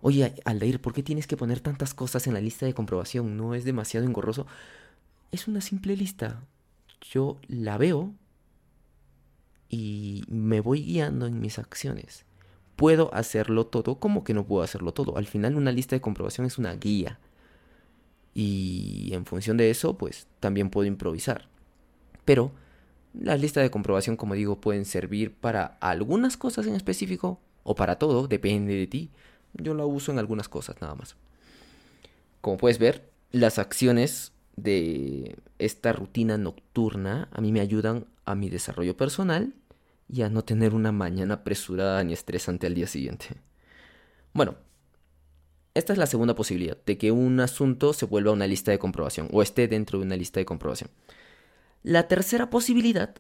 Oye, 0.01 0.35
Aldair, 0.45 0.81
¿por 0.81 0.95
qué 0.95 1.03
tienes 1.03 1.27
que 1.27 1.37
poner 1.37 1.61
tantas 1.61 1.95
cosas 1.95 2.27
en 2.27 2.35
la 2.35 2.41
lista 2.41 2.67
de 2.67 2.75
comprobación? 2.75 3.37
¿No 3.37 3.55
es 3.55 3.65
demasiado 3.65 4.07
engorroso? 4.07 4.47
Es 5.31 5.49
una 5.49 5.61
simple 5.61 5.97
lista. 5.97 6.43
Yo 7.01 7.39
la 7.49 7.79
veo 7.79 8.15
y 9.69 10.25
me 10.29 10.61
voy 10.61 10.83
guiando 10.83 11.27
en 11.27 11.41
mis 11.41 11.59
acciones. 11.59 12.25
Puedo 12.77 13.13
hacerlo 13.13 13.67
todo, 13.67 13.99
como 13.99 14.25
que 14.25 14.35
no 14.35 14.47
puedo 14.47 14.63
hacerlo 14.63 14.93
todo. 14.93 15.17
Al 15.17 15.27
final 15.27 15.57
una 15.57 15.73
lista 15.73 15.97
de 15.97 16.01
comprobación 16.01 16.47
es 16.47 16.59
una 16.59 16.75
guía. 16.75 17.19
Y 18.35 19.11
en 19.13 19.27
función 19.27 19.57
de 19.57 19.71
eso, 19.71 19.99
pues 19.99 20.29
también 20.39 20.71
puedo 20.71 20.87
improvisar. 20.87 21.49
Pero 22.25 22.53
las 23.15 23.41
listas 23.41 23.65
de 23.65 23.71
comprobación, 23.71 24.17
como 24.17 24.35
digo, 24.35 24.61
pueden 24.61 24.85
servir 24.85 25.35
para 25.35 25.77
algunas 25.81 26.37
cosas 26.37 26.67
en 26.67 26.75
específico 26.75 27.41
o 27.65 27.75
para 27.75 27.99
todo, 27.99 28.29
depende 28.29 28.75
de 28.75 28.87
ti. 28.87 29.11
Yo 29.55 29.75
la 29.75 29.85
uso 29.85 30.13
en 30.13 30.19
algunas 30.19 30.49
cosas 30.49 30.81
nada 30.81 30.95
más. 30.95 31.17
Como 32.41 32.59
puedes 32.59 32.79
ver, 32.79 33.11
las 33.33 33.59
acciones 33.59 34.33
de 34.57 35.37
esta 35.59 35.93
rutina 35.93 36.39
nocturna 36.39 37.29
a 37.33 37.41
mí 37.41 37.51
me 37.53 37.61
ayudan 37.61 38.07
a 38.31 38.35
mi 38.35 38.51
desarrollo 38.51 38.97
personal 38.97 39.55
y 40.09 40.23
a 40.23 40.29
no 40.29 40.43
tener 40.43 40.75
una 40.75 40.93
mañana 40.93 41.35
apresurada 41.35 42.03
ni 42.05 42.13
estresante 42.13 42.67
al 42.67 42.75
día 42.75 42.87
siguiente. 42.87 43.37
Bueno, 44.33 44.57
esta 45.75 45.93
es 45.93 45.99
la 45.99 46.07
segunda 46.07 46.35
posibilidad, 46.35 46.77
de 46.85 46.99
que 46.99 47.13
un 47.13 47.41
asunto 47.41 47.93
se 47.93 48.07
vuelva 48.07 48.33
una 48.33 48.47
lista 48.47 48.71
de 48.71 48.79
comprobación 48.79 49.29
o 49.33 49.43
esté 49.43 49.69
dentro 49.69 49.99
de 49.99 50.07
una 50.07 50.17
lista 50.17 50.41
de 50.41 50.47
comprobación. 50.47 50.91
La 51.83 52.09
tercera 52.09 52.51
posibilidad, 52.51 53.15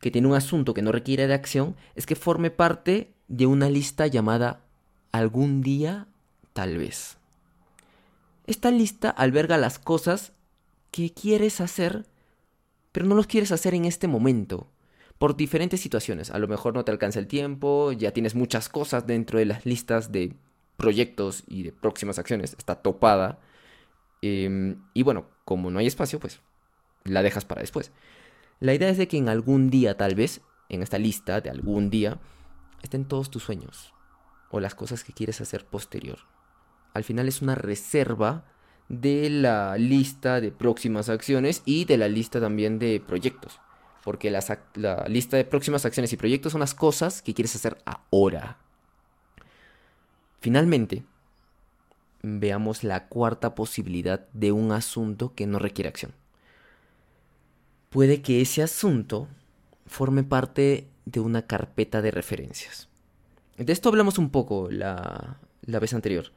que 0.00 0.10
tiene 0.10 0.28
un 0.28 0.34
asunto 0.34 0.74
que 0.74 0.82
no 0.82 0.92
requiere 0.92 1.26
de 1.26 1.34
acción, 1.34 1.76
es 1.94 2.06
que 2.06 2.16
forme 2.16 2.50
parte 2.50 3.12
de 3.28 3.46
una 3.46 3.70
lista 3.70 4.06
llamada 4.06 4.60
algún 5.12 5.62
día, 5.62 6.06
tal 6.52 6.76
vez. 6.76 7.16
Esta 8.46 8.70
lista 8.70 9.10
alberga 9.10 9.56
las 9.56 9.78
cosas 9.78 10.32
que 10.90 11.12
quieres 11.12 11.60
hacer, 11.60 12.04
pero 12.92 13.06
no 13.06 13.14
los 13.14 13.26
quieres 13.26 13.52
hacer 13.52 13.74
en 13.74 13.84
este 13.84 14.08
momento, 14.08 14.68
por 15.18 15.36
diferentes 15.36 15.80
situaciones. 15.80 16.30
A 16.30 16.38
lo 16.38 16.48
mejor 16.48 16.74
no 16.74 16.84
te 16.84 16.90
alcanza 16.90 17.18
el 17.18 17.26
tiempo, 17.26 17.92
ya 17.92 18.12
tienes 18.12 18.34
muchas 18.34 18.68
cosas 18.68 19.06
dentro 19.06 19.38
de 19.38 19.44
las 19.44 19.66
listas 19.66 20.12
de 20.12 20.34
proyectos 20.76 21.44
y 21.46 21.62
de 21.62 21.72
próximas 21.72 22.18
acciones, 22.18 22.54
está 22.58 22.76
topada. 22.76 23.38
Em, 24.22 24.82
y 24.94 25.02
bueno, 25.02 25.26
como 25.44 25.70
no 25.70 25.78
hay 25.78 25.86
espacio, 25.86 26.18
pues 26.18 26.40
la 27.04 27.22
dejas 27.22 27.44
para 27.44 27.60
después. 27.60 27.92
La 28.60 28.74
idea 28.74 28.88
es 28.88 28.98
de 28.98 29.08
que 29.08 29.18
en 29.18 29.28
algún 29.28 29.70
día, 29.70 29.96
tal 29.96 30.14
vez, 30.14 30.40
en 30.68 30.82
esta 30.82 30.98
lista 30.98 31.40
de 31.40 31.50
algún 31.50 31.90
día, 31.90 32.18
estén 32.82 33.04
todos 33.04 33.30
tus 33.30 33.42
sueños 33.42 33.92
o 34.50 34.60
las 34.60 34.74
cosas 34.74 35.04
que 35.04 35.12
quieres 35.12 35.40
hacer 35.40 35.66
posterior. 35.66 36.18
Al 36.94 37.04
final 37.04 37.28
es 37.28 37.42
una 37.42 37.54
reserva 37.54 38.44
de 38.90 39.30
la 39.30 39.78
lista 39.78 40.40
de 40.40 40.50
próximas 40.50 41.08
acciones 41.08 41.62
y 41.64 41.84
de 41.84 41.96
la 41.96 42.08
lista 42.08 42.40
también 42.40 42.80
de 42.80 43.00
proyectos. 43.00 43.60
Porque 44.02 44.30
la 44.30 45.06
lista 45.08 45.36
de 45.36 45.44
próximas 45.44 45.84
acciones 45.84 46.12
y 46.12 46.16
proyectos 46.16 46.52
son 46.52 46.60
las 46.60 46.74
cosas 46.74 47.22
que 47.22 47.32
quieres 47.32 47.54
hacer 47.54 47.78
ahora. 47.84 48.58
Finalmente, 50.40 51.04
veamos 52.22 52.82
la 52.82 53.06
cuarta 53.06 53.54
posibilidad 53.54 54.26
de 54.32 54.50
un 54.50 54.72
asunto 54.72 55.34
que 55.34 55.46
no 55.46 55.60
requiere 55.60 55.88
acción. 55.88 56.12
Puede 57.90 58.22
que 58.22 58.40
ese 58.40 58.62
asunto 58.62 59.28
forme 59.86 60.24
parte 60.24 60.88
de 61.04 61.20
una 61.20 61.46
carpeta 61.46 62.02
de 62.02 62.10
referencias. 62.10 62.88
De 63.56 63.72
esto 63.72 63.88
hablamos 63.88 64.18
un 64.18 64.30
poco 64.30 64.68
la, 64.70 65.38
la 65.62 65.78
vez 65.78 65.94
anterior. 65.94 66.32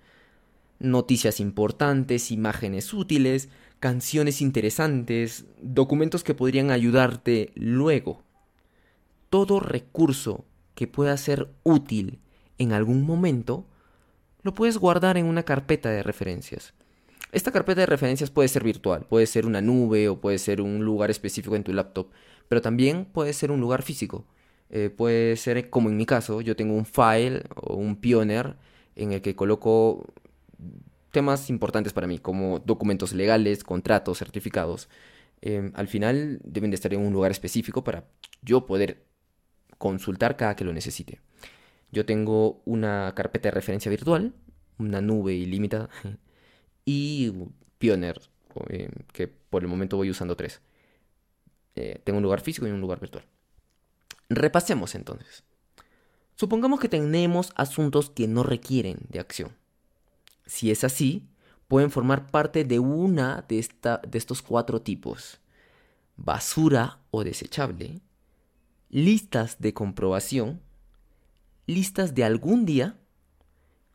Noticias 0.84 1.40
importantes, 1.40 2.30
imágenes 2.30 2.94
útiles, 2.94 3.48
canciones 3.80 4.42
interesantes, 4.42 5.46
documentos 5.62 6.26
que 6.26 6.34
podrían 6.34 6.72
ayudarte 6.72 7.54
luego. 7.56 8.22
Todo 9.30 9.62
recurso 9.62 10.44
que 10.76 10.88
pueda 10.88 11.16
ser 11.16 11.48
útil 11.64 12.20
en 12.58 12.74
algún 12.74 13.06
momento 13.06 13.66
lo 14.42 14.54
puedes 14.54 14.78
guardar 14.78 15.18
en 15.18 15.26
una 15.26 15.44
carpeta 15.44 15.90
de 15.90 16.04
referencias. 16.04 16.74
Esta 17.32 17.52
carpeta 17.52 17.80
de 17.80 17.88
referencias 17.88 18.30
puede 18.30 18.50
ser 18.50 18.66
virtual, 18.66 19.06
puede 19.08 19.26
ser 19.26 19.46
una 19.46 19.62
nube 19.62 20.10
o 20.10 20.20
puede 20.20 20.38
ser 20.38 20.60
un 20.60 20.84
lugar 20.84 21.12
específico 21.12 21.56
en 21.56 21.64
tu 21.64 21.72
laptop, 21.72 22.10
pero 22.50 22.62
también 22.62 23.06
puede 23.06 23.32
ser 23.32 23.52
un 23.52 23.62
lugar 23.62 23.84
físico. 23.84 24.26
Eh, 24.70 24.90
puede 24.90 25.38
ser 25.38 25.70
como 25.70 25.88
en 25.88 25.96
mi 25.96 26.06
caso, 26.06 26.42
yo 26.42 26.58
tengo 26.58 26.74
un 26.74 26.86
file 26.86 27.44
o 27.56 27.76
un 27.76 27.96
pioner 27.96 28.58
en 28.98 29.14
el 29.14 29.22
que 29.22 29.34
coloco 29.34 30.14
temas 31.14 31.50
importantes 31.52 31.94
para 31.94 32.08
mí, 32.08 32.18
como 32.20 32.60
documentos 32.60 33.14
legales, 33.14 33.64
contratos, 33.64 34.18
certificados. 34.18 34.90
Em, 35.42 35.72
al 35.76 35.88
final 35.88 36.42
deben 36.44 36.72
de 36.72 36.76
estar 36.76 36.94
en 36.94 37.02
un 37.02 37.14
lugar 37.14 37.32
específico 37.32 37.84
para 37.84 38.06
yo 38.42 38.66
poder 38.66 39.06
consultar 39.78 40.36
cada 40.36 40.56
que 40.56 40.66
lo 40.66 40.74
necesite. 40.74 41.22
Yo 41.92 42.06
tengo 42.06 42.64
una 42.66 43.14
carpeta 43.16 43.50
de 43.50 43.52
referencia 43.52 43.92
virtual, 43.92 44.34
una 44.80 45.02
nube 45.02 45.36
ilimitada 45.36 45.90
y 46.86 47.32
Pioneer, 47.78 48.20
eh, 48.70 48.90
que 49.14 49.28
por 49.28 49.62
el 49.62 49.70
momento 49.70 49.98
voy 49.98 50.10
usando 50.10 50.36
tres. 50.36 50.62
Eh, 51.76 52.02
tengo 52.04 52.18
un 52.18 52.24
lugar 52.24 52.42
físico 52.42 52.68
y 52.68 52.72
un 52.72 52.82
lugar 52.82 53.00
virtual. 53.00 53.26
Repasemos 54.30 54.96
entonces. 54.96 55.44
Supongamos 56.36 56.80
que 56.80 56.90
tenemos 56.90 57.54
asuntos 57.56 58.10
que 58.10 58.28
no 58.28 58.42
requieren 58.42 58.98
de 59.10 59.20
acción. 59.20 59.63
Si 60.46 60.72
es 60.72 60.84
así, 60.84 61.28
pueden 61.68 61.92
formar 61.92 62.28
parte 62.30 62.64
de 62.64 62.80
una 62.80 63.46
de, 63.48 63.60
esta, 63.60 64.02
de 64.08 64.18
estos 64.18 64.42
cuatro 64.42 64.82
tipos. 64.82 65.40
Basura 66.18 67.00
o 67.12 67.24
desechable, 67.24 68.02
listas 68.90 69.60
de 69.60 69.74
comprobación, 69.74 70.62
listas 71.66 72.14
de 72.14 72.24
algún 72.24 72.66
día 72.66 72.98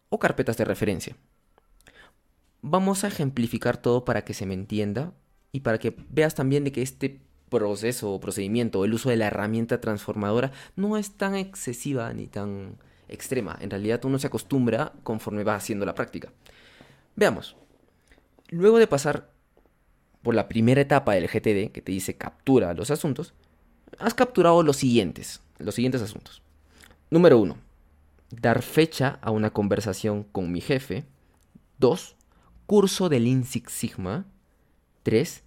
o 0.09 0.19
carpetas 0.19 0.57
de 0.57 0.65
referencia. 0.65 1.17
Vamos 2.63 3.05
a 3.05 3.09
ejemplificar 3.09 3.77
todo 3.77 4.05
para 4.05 4.25
que 4.25 4.35
se 4.35 4.47
me 4.47 4.55
entienda 4.55 5.13
y 5.53 5.61
para 5.61 5.79
que 5.79 5.97
veas 6.11 6.35
también 6.35 6.65
de 6.65 6.73
que 6.73 6.83
este 6.83 7.21
proceso 7.49 8.13
o 8.13 8.21
procedimiento, 8.21 8.85
el 8.85 8.95
uso 8.95 9.11
de 9.11 9.17
la 9.17 9.27
herramienta 9.27 9.81
transformadora, 9.81 10.53
no 10.77 10.97
es 10.97 11.13
tan 11.13 11.35
excesiva 11.35 12.13
ni 12.13 12.27
tan 12.27 12.77
extrema. 13.09 13.57
En 13.61 13.71
realidad 13.71 14.05
uno 14.05 14.19
se 14.19 14.27
acostumbra 14.27 14.93
conforme 15.03 15.45
va 15.45 15.55
haciendo 15.55 15.87
la 15.87 15.95
práctica. 15.95 16.33
Veamos. 17.17 17.57
Luego 18.51 18.79
de 18.79 18.87
pasar 18.87 19.31
por 20.23 20.35
la 20.35 20.49
primera 20.49 20.81
etapa 20.81 21.15
del 21.15 21.29
GTD, 21.29 21.73
que 21.73 21.83
te 21.83 21.93
dice 21.93 22.17
captura 22.17 22.75
los 22.75 22.91
asuntos, 22.91 23.35
has 23.99 24.15
capturado 24.15 24.63
los 24.63 24.77
siguientes, 24.77 25.41
los 25.59 25.75
siguientes 25.75 26.03
asuntos. 26.03 26.43
Número 27.11 27.39
1. 27.39 27.57
Dar 28.31 28.63
fecha 28.63 29.19
a 29.23 29.31
una 29.31 29.51
conversación 29.51 30.25
con 30.25 30.53
mi 30.53 30.61
jefe. 30.61 31.05
2. 31.79 32.17
Curso 32.67 33.09
del 33.09 33.25
Lean 33.25 33.45
Sigma. 33.45 34.27
3. 35.03 35.43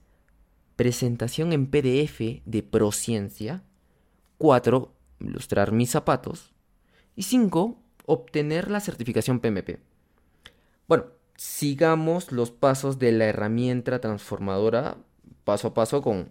Presentación 0.76 1.54
en 1.54 1.68
PDF 1.68 2.42
de 2.46 2.64
Prociencia. 2.64 3.64
4. 4.38 4.92
Ilustrar 5.20 5.72
mis 5.72 5.92
zapatos. 5.92 6.51
Y 7.16 7.24
5. 7.24 7.78
Obtener 8.06 8.72
la 8.72 8.80
certificación 8.80 9.40
PMP. 9.40 9.80
Bueno, 10.88 11.06
sigamos 11.38 12.32
los 12.32 12.52
pasos 12.52 13.00
de 13.00 13.12
la 13.12 13.26
herramienta 13.26 14.00
transformadora 14.02 14.98
paso 15.44 15.70
a 15.70 15.74
paso 15.74 16.02
con... 16.02 16.30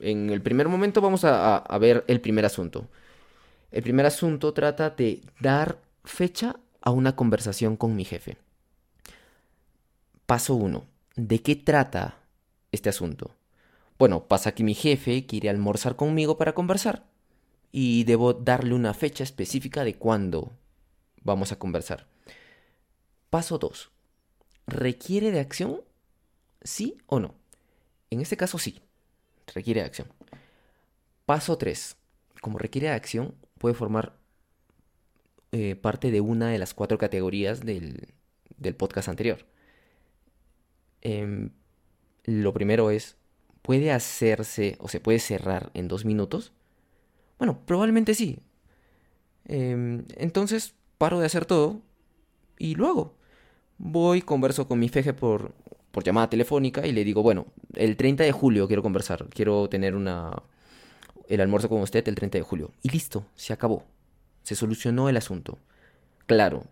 En 0.00 0.30
el 0.30 0.40
primer 0.40 0.68
momento 0.68 1.00
vamos 1.00 1.24
a, 1.24 1.78
ver 1.78 2.04
el 2.08 2.20
primer 2.20 2.46
asunto. 2.46 2.88
El 3.70 3.82
primer 3.82 4.06
asunto 4.06 4.54
trata 4.54 4.90
de 4.90 5.20
dar 5.40 5.78
fecha 6.04 6.56
a 6.80 6.90
una 6.90 7.16
conversación 7.16 7.76
con 7.76 7.94
mi 7.94 8.04
jefe. 8.04 8.38
Paso 10.24 10.54
1. 10.54 10.84
¿De 11.16 11.42
qué 11.42 11.54
trata 11.54 12.16
este 12.72 12.88
asunto? 12.88 13.36
Bueno, 13.98 14.24
pasa 14.24 14.52
que 14.52 14.64
mi 14.64 14.72
jefe 14.74 15.26
quiere 15.26 15.50
almorzar 15.50 15.96
conmigo 15.96 16.38
para 16.38 16.54
conversar 16.54 17.04
y 17.72 18.04
debo 18.04 18.34
darle 18.34 18.74
una 18.74 18.94
fecha 18.94 19.24
específica 19.24 19.84
de 19.84 19.94
cuándo 19.94 20.52
vamos 21.22 21.52
a 21.52 21.58
conversar. 21.58 22.06
Paso 23.30 23.58
2. 23.58 23.90
¿Requiere 24.66 25.30
de 25.30 25.40
acción? 25.40 25.82
¿Sí 26.62 26.98
o 27.06 27.20
no? 27.20 27.34
En 28.10 28.20
este 28.20 28.36
caso 28.36 28.58
sí, 28.58 28.80
requiere 29.54 29.80
de 29.80 29.86
acción. 29.86 30.08
Paso 31.26 31.56
3. 31.58 31.96
Como 32.40 32.58
requiere 32.58 32.88
de 32.88 32.94
acción, 32.94 33.34
puede 33.58 33.74
formar 33.74 34.18
eh, 35.52 35.76
parte 35.76 36.10
de 36.10 36.20
una 36.20 36.50
de 36.50 36.58
las 36.58 36.74
cuatro 36.74 36.98
categorías 36.98 37.60
del, 37.60 38.14
del 38.56 38.74
podcast 38.74 39.08
anterior. 39.08 39.46
Em, 41.02 41.50
lo 42.24 42.52
primero 42.52 42.90
es, 42.90 43.16
¿puede 43.62 43.92
hacerse 43.92 44.76
o 44.80 44.88
se 44.88 45.00
puede 45.00 45.18
cerrar 45.18 45.70
en 45.74 45.88
dos 45.88 46.04
minutos? 46.04 46.52
Bueno, 47.40 47.58
probablemente 47.66 48.14
sí. 48.14 48.38
Em, 49.46 50.04
entonces 50.16 50.74
paro 50.98 51.18
de 51.18 51.26
hacer 51.26 51.46
todo 51.46 51.80
y 52.58 52.76
lo 52.76 52.86
hago. 52.86 53.14
Voy, 53.78 54.22
converso 54.22 54.68
con 54.68 54.78
mi 54.78 54.90
feje 54.90 55.14
por, 55.14 55.54
por 55.90 56.04
llamada 56.04 56.30
telefónica 56.30 56.86
y 56.86 56.92
le 56.92 57.02
digo, 57.02 57.22
bueno, 57.22 57.46
el 57.74 57.96
30 57.96 58.24
de 58.24 58.32
julio 58.32 58.68
quiero 58.68 58.82
conversar, 58.82 59.26
quiero 59.30 59.68
tener 59.68 59.96
una 59.96 60.42
el 61.28 61.40
almuerzo 61.40 61.68
con 61.70 61.80
usted 61.80 62.06
el 62.08 62.14
30 62.14 62.38
de 62.38 62.42
julio. 62.42 62.72
Y 62.82 62.90
listo, 62.90 63.24
se 63.36 63.52
acabó. 63.54 63.84
Se 64.42 64.54
solucionó 64.54 65.08
el 65.08 65.16
asunto. 65.16 65.58
Claro, 66.26 66.64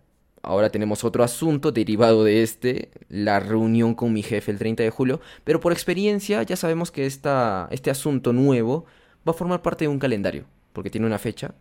ahora 0.43 0.69
tenemos 0.69 1.03
otro 1.03 1.23
asunto 1.23 1.71
derivado 1.71 2.23
de 2.23 2.43
este, 2.43 2.91
la 3.07 3.39
reunión 3.39 3.95
con 3.95 4.13
mi 4.13 4.21
jefe 4.21 4.51
el 4.51 4.59
30 4.59 4.83
de 4.83 4.89
julio, 4.91 5.19
pero 5.43 5.59
por 5.59 5.71
experiencia 5.71 6.43
ya 6.43 6.55
sabemos 6.55 6.91
que 6.91 7.07
esta, 7.07 7.67
este 7.71 7.89
asunto 7.89 8.33
nuevo 8.33 8.85
va 9.27 9.31
a 9.31 9.33
formar 9.33 9.61
parte 9.61 9.85
de 9.85 9.89
un 9.89 9.99
calendario, 9.99 10.45
porque 10.73 10.89
tiene 10.89 11.07
una 11.07 11.19
fecha 11.19 11.55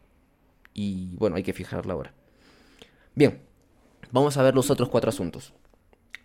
y 0.75 1.17
bueno, 1.17 1.37
hay 1.37 1.43
que 1.43 1.53
fijarla 1.53 1.93
ahora. 1.93 2.15
Bien, 3.15 3.41
vamos 4.11 4.37
a 4.37 4.43
ver 4.43 4.55
los 4.55 4.71
otros 4.71 4.89
cuatro 4.89 5.11
asuntos. 5.11 5.53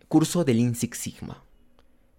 Curso 0.08 0.44
del 0.44 0.58
Lean 0.58 0.76
Six 0.76 0.98
Sigma. 0.98 1.44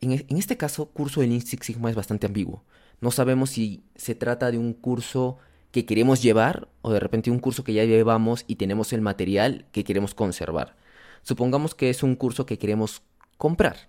En, 0.01 0.13
en 0.13 0.37
este 0.37 0.57
caso, 0.57 0.87
curso 0.87 1.21
del 1.21 1.31
Lean 1.31 1.43
Six 1.43 1.67
Sigma 1.67 1.91
es 1.91 1.97
bastante 1.97 2.27
ambiguo. 2.27 2.65
No 3.01 3.11
sabemos 3.11 3.51
si 3.51 3.85
se 3.95 4.15
trata 4.15 4.51
de 4.51 4.59
un 4.59 4.73
curso 4.73 5.39
que 5.71 5.87
queremos 5.87 6.23
llevar 6.23 6.69
o 6.83 6.93
de 6.93 7.01
repente 7.01 7.31
un 7.31 7.41
curso 7.41 7.65
que 7.65 7.73
ya 7.73 7.85
llevamos 7.85 8.45
y 8.47 8.57
tenemos 8.57 8.93
el 8.93 9.01
material 9.01 9.67
que 9.73 9.85
queremos 9.85 10.15
conservar. 10.15 10.77
Supongamos 11.23 11.75
que 11.75 11.91
es 11.91 12.03
un 12.03 12.15
curso 12.15 12.47
que 12.47 12.59
queremos 12.59 13.03
comprar. 13.39 13.89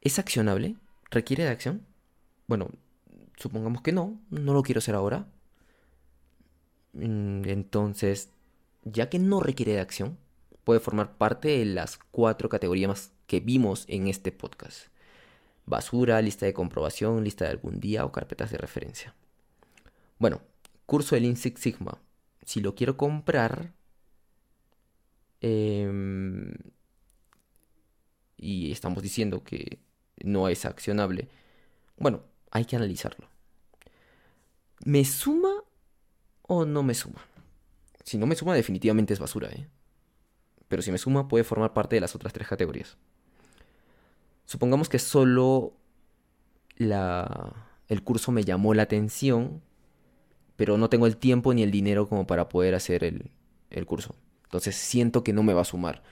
¿Es 0.00 0.18
accionable? 0.18 0.76
¿Requiere 1.10 1.44
de 1.44 1.50
acción? 1.50 1.86
Bueno, 2.46 2.68
supongamos 3.40 3.82
que 3.82 3.92
no, 3.92 4.20
no 4.30 4.54
lo 4.54 4.62
quiero 4.62 4.78
hacer 4.78 4.94
ahora. 4.94 5.26
Mm, 6.92 7.42
entonces, 7.48 8.30
ya 8.84 9.08
que 9.08 9.18
no 9.18 9.40
requiere 9.40 9.72
de 9.72 9.80
acción, 9.80 10.18
puede 10.64 10.80
formar 10.80 11.16
parte 11.16 11.48
de 11.48 11.64
las 11.64 11.98
cuatro 12.10 12.48
categorías 12.48 13.12
que 13.26 13.40
vimos 13.40 13.84
en 13.88 14.08
este 14.08 14.32
podcast. 14.32 14.88
Basura, 15.66 16.20
lista 16.22 16.46
de 16.46 16.54
comprobación, 16.54 17.24
lista 17.24 17.44
de 17.44 17.52
algún 17.52 17.80
día 17.80 18.04
o 18.04 18.12
carpetas 18.12 18.50
de 18.50 18.58
referencia. 18.58 19.14
Bueno, 20.18 20.42
curso 20.86 21.14
del 21.14 21.24
Lean 21.24 21.36
Sigma. 21.36 21.98
Si 22.44 22.60
lo 22.60 22.74
quiero 22.74 22.96
comprar 22.96 23.72
em, 25.40 26.52
y 28.36 28.72
estamos 28.72 29.02
diciendo 29.02 29.44
que 29.44 29.78
no 30.22 30.48
es 30.48 30.64
accionable, 30.66 31.28
bueno, 31.96 32.22
hay 32.50 32.64
que 32.64 32.76
analizarlo. 32.76 33.29
¿Me 34.84 35.04
suma 35.04 35.50
o 36.42 36.64
no 36.64 36.82
me 36.82 36.94
suma? 36.94 37.20
Si 38.04 38.18
no 38.18 38.26
me 38.26 38.34
suma, 38.34 38.54
definitivamente 38.54 39.12
es 39.12 39.20
basura, 39.20 39.48
¿eh? 39.50 39.68
Pero 40.68 40.82
si 40.82 40.92
me 40.92 40.98
suma, 40.98 41.28
puede 41.28 41.44
formar 41.44 41.72
parte 41.72 41.96
de 41.96 42.00
las 42.00 42.14
otras 42.14 42.32
tres 42.32 42.48
categorías. 42.48 42.96
Supongamos 44.46 44.88
que 44.88 44.98
solo 44.98 45.74
la, 46.76 47.54
el 47.88 48.02
curso 48.02 48.32
me 48.32 48.44
llamó 48.44 48.74
la 48.74 48.82
atención 48.82 49.62
pero 50.60 50.76
no 50.76 50.90
tengo 50.90 51.06
el 51.06 51.16
tiempo 51.16 51.54
ni 51.54 51.62
el 51.62 51.70
dinero 51.70 52.06
como 52.06 52.26
para 52.26 52.50
poder 52.50 52.74
hacer 52.74 53.02
el, 53.02 53.30
el 53.70 53.86
curso. 53.86 54.14
Entonces 54.42 54.76
siento 54.76 55.24
que 55.24 55.32
no 55.32 55.42
me 55.42 55.54
va 55.54 55.62
a 55.62 55.64
sumar. 55.64 56.02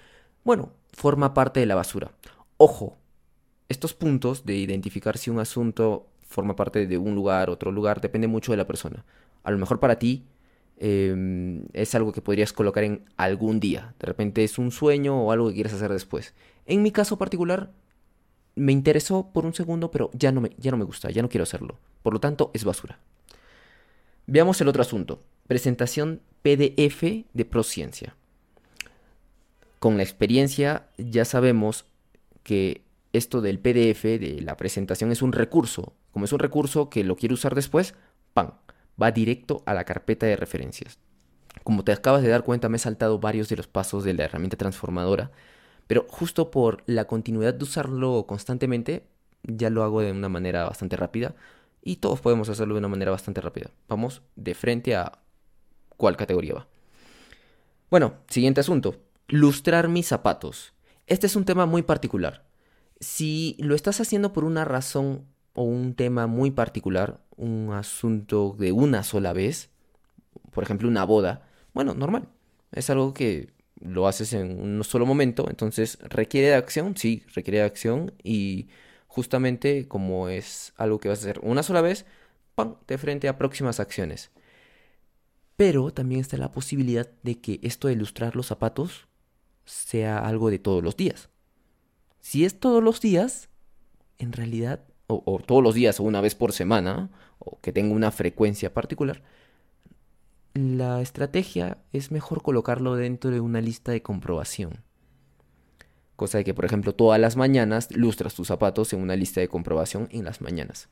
Bueno, 0.43 0.73
forma 0.95 1.35
parte 1.35 1.61
de 1.61 1.67
la 1.67 1.75
basura. 1.75 2.13
Ojo, 2.57 2.97
estos 3.69 3.93
puntos 3.93 4.47
de 4.47 4.55
identificar 4.57 5.19
si 5.19 5.29
un 5.29 5.39
asunto 5.39 6.07
forma 6.29 6.55
parte 6.55 6.87
de 6.87 6.99
un 6.99 7.15
lugar, 7.15 7.51
otro 7.51 7.73
lugar, 7.73 8.01
depende 8.01 8.29
mucho 8.29 8.53
de 8.53 8.59
la 8.59 8.67
persona. 8.67 9.05
A 9.43 9.51
lo 9.51 9.59
mejor 9.59 9.81
para 9.81 9.99
ti 9.99 10.27
em, 10.77 11.65
es 11.73 11.95
algo 11.95 12.13
que 12.13 12.21
podrías 12.21 12.53
colocar 12.53 12.85
en 12.85 13.05
algún 13.17 13.59
día. 13.59 13.95
De 13.99 14.07
repente 14.07 14.45
es 14.45 14.59
un 14.59 14.71
sueño 14.71 15.21
o 15.21 15.33
algo 15.33 15.49
que 15.49 15.55
quieres 15.55 15.73
hacer 15.73 15.91
después. 15.91 16.35
En 16.67 16.83
mi 16.83 16.93
caso 16.93 17.17
particular, 17.19 17.73
me 18.55 18.73
interesó 18.73 19.31
por 19.33 19.47
un 19.47 19.55
segundo, 19.55 19.91
pero 19.91 20.11
ya 20.13 20.31
no 20.33 20.41
me, 20.41 20.51
ya 20.59 20.71
no 20.71 20.77
me 20.77 20.85
gusta, 20.85 21.11
ya 21.11 21.23
no 21.23 21.29
quiero 21.29 21.45
hacerlo. 21.45 21.79
Por 22.03 22.13
lo 22.13 22.21
tanto, 22.21 22.51
es 22.53 22.65
basura. 22.65 22.99
Veamos 24.27 24.61
el 24.61 24.69
otro 24.69 24.83
asunto. 24.83 25.21
Presentación 25.47 26.21
PDF 26.43 27.25
de 27.33 27.45
Prociencia. 27.47 28.15
Con 29.79 29.97
la 29.97 30.03
experiencia 30.03 30.89
ya 30.99 31.25
sabemos 31.25 31.87
que 32.43 32.83
esto 33.13 33.41
del 33.41 33.59
PDF, 33.59 34.03
de 34.03 34.41
la 34.43 34.57
presentación, 34.57 35.13
es 35.13 35.23
un 35.23 35.33
recurso. 35.33 35.95
Como 36.19 36.25
es 36.25 36.33
un 36.33 36.41
recurso 36.41 36.91
que 36.91 37.05
lo 37.05 37.15
quiero 37.15 37.35
usar 37.35 37.55
después, 37.55 37.95
¡pam! 38.35 38.55
Va 39.01 39.13
directo 39.13 39.63
a 39.67 39.73
la 39.73 39.85
carpeta 39.85 40.27
de 40.27 40.35
referencias. 40.35 40.99
Como 41.63 41.85
te 41.85 41.93
acabas 41.93 42.23
de 42.23 42.29
dar 42.29 42.43
cuenta, 42.43 42.69
me 42.69 42.75
he 42.75 42.81
saltado 42.81 43.21
varios 43.21 43.49
de 43.49 43.55
los 43.55 43.69
pasos 43.69 44.03
de 44.03 44.15
la 44.15 44.25
herramienta 44.25 44.57
transformadora, 44.57 45.31
pero 45.87 46.07
justo 46.09 46.51
por 46.51 46.83
la 46.87 47.05
continuidad 47.05 47.55
de 47.55 47.63
usarlo 47.63 48.27
constantemente, 48.27 49.07
ya 49.45 49.71
lo 49.71 49.85
hago 49.85 50.01
de 50.01 50.11
una 50.11 50.29
manera 50.29 50.65
bastante 50.65 50.97
rápida 50.97 51.37
y 51.85 51.99
todos 51.99 52.21
podemos 52.21 52.49
hacerlo 52.49 52.75
de 52.75 52.81
una 52.81 52.89
manera 52.89 53.13
bastante 53.13 53.41
rápida. 53.41 53.71
Vamos 53.87 54.23
de 54.35 54.57
frente 54.57 54.97
a 54.97 55.21
cuál 55.97 56.17
categoría 56.17 56.55
va. 56.55 56.67
Bueno, 57.93 58.15
siguiente 58.27 58.61
asunto. 58.61 58.97
Lustrar 59.29 59.87
mis 59.87 60.09
zapatos. 60.09 60.73
Este 61.07 61.29
es 61.29 61.37
un 61.37 61.45
tema 61.45 61.65
muy 61.65 61.83
particular. 61.83 62.45
Si 62.99 63.55
lo 63.61 63.77
estás 63.77 64.01
haciendo 64.01 64.33
por 64.33 64.43
una 64.43 64.65
razón 64.65 65.25
o 65.59 65.63
un 65.63 65.95
tema 65.95 66.29
muy 66.29 66.53
particular, 66.53 67.21
un 67.37 67.73
asunto 67.73 68.55
de 68.57 68.71
una 68.71 69.03
sola 69.03 69.33
vez, 69.33 69.71
por 70.53 70.63
ejemplo 70.63 70.87
una 70.89 71.03
boda, 71.03 71.49
bueno, 71.75 71.95
normal. 71.95 72.29
Es 72.71 72.91
algo 72.91 73.13
que 73.13 73.53
lo 73.81 74.07
haces 74.07 74.35
en 74.35 74.61
un 74.61 74.85
solo 74.85 75.05
momento, 75.05 75.49
entonces 75.51 75.99
requiere 76.03 76.47
de 76.49 76.55
acción, 76.55 76.97
sí, 76.97 77.25
requiere 77.35 77.59
de 77.59 77.65
acción 77.65 78.15
y 78.23 78.69
justamente 79.09 79.89
como 79.89 80.29
es 80.29 80.75
algo 80.77 81.01
que 81.01 81.09
vas 81.09 81.19
a 81.19 81.23
hacer 81.23 81.41
una 81.43 81.65
sola 81.65 81.81
vez, 81.81 82.07
¡pam!, 82.55 82.77
de 82.87 82.97
frente 82.97 83.27
a 83.27 83.37
próximas 83.37 83.81
acciones. 83.81 84.31
Pero 85.57 85.91
también 85.93 86.21
está 86.21 86.37
la 86.37 86.53
posibilidad 86.53 87.11
de 87.25 87.41
que 87.41 87.59
esto 87.65 87.89
de 87.89 87.95
ilustrar 87.95 88.37
los 88.37 88.47
zapatos 88.47 89.09
sea 89.65 90.19
algo 90.21 90.51
de 90.51 90.61
todos 90.61 90.85
los 90.85 90.97
días. 90.97 91.31
Si 92.21 92.45
es 92.45 92.61
todos 92.61 92.81
los 92.81 93.01
días, 93.01 93.49
en 94.19 94.33
realidad, 94.33 94.88
o, 95.09 95.41
todos 95.45 95.63
los 95.63 95.75
días 95.75 95.99
o 96.01 96.05
una 96.05 96.21
vez 96.21 96.35
por 96.35 96.53
semana, 96.53 97.11
o 97.39 97.59
que 97.61 97.73
tenga 97.73 97.95
una 97.95 98.11
frecuencia 98.11 98.73
particular, 98.73 99.23
la 100.55 101.01
estrategia 101.01 101.79
es 101.93 102.11
mejor 102.11 102.43
colocarlo 102.43 102.95
dentro 102.95 103.31
de 103.31 103.41
una 103.41 103.61
lista 103.61 103.93
de 103.93 104.03
comprobación. 104.03 104.85
Cosa 106.17 106.39
de 106.39 106.45
que, 106.45 106.55
por 106.55 106.65
ejemplo, 106.65 106.95
todas 106.95 107.21
las 107.21 107.37
mañanas 107.37 107.95
lustras 107.95 108.35
tus 108.35 108.49
zapatos 108.49 108.93
en 108.93 109.01
una 109.01 109.17
lista 109.17 109.41
de 109.41 109.49
comprobación 109.49 110.09
en 110.11 110.25
las 110.25 110.41
mañanas. 110.41 110.89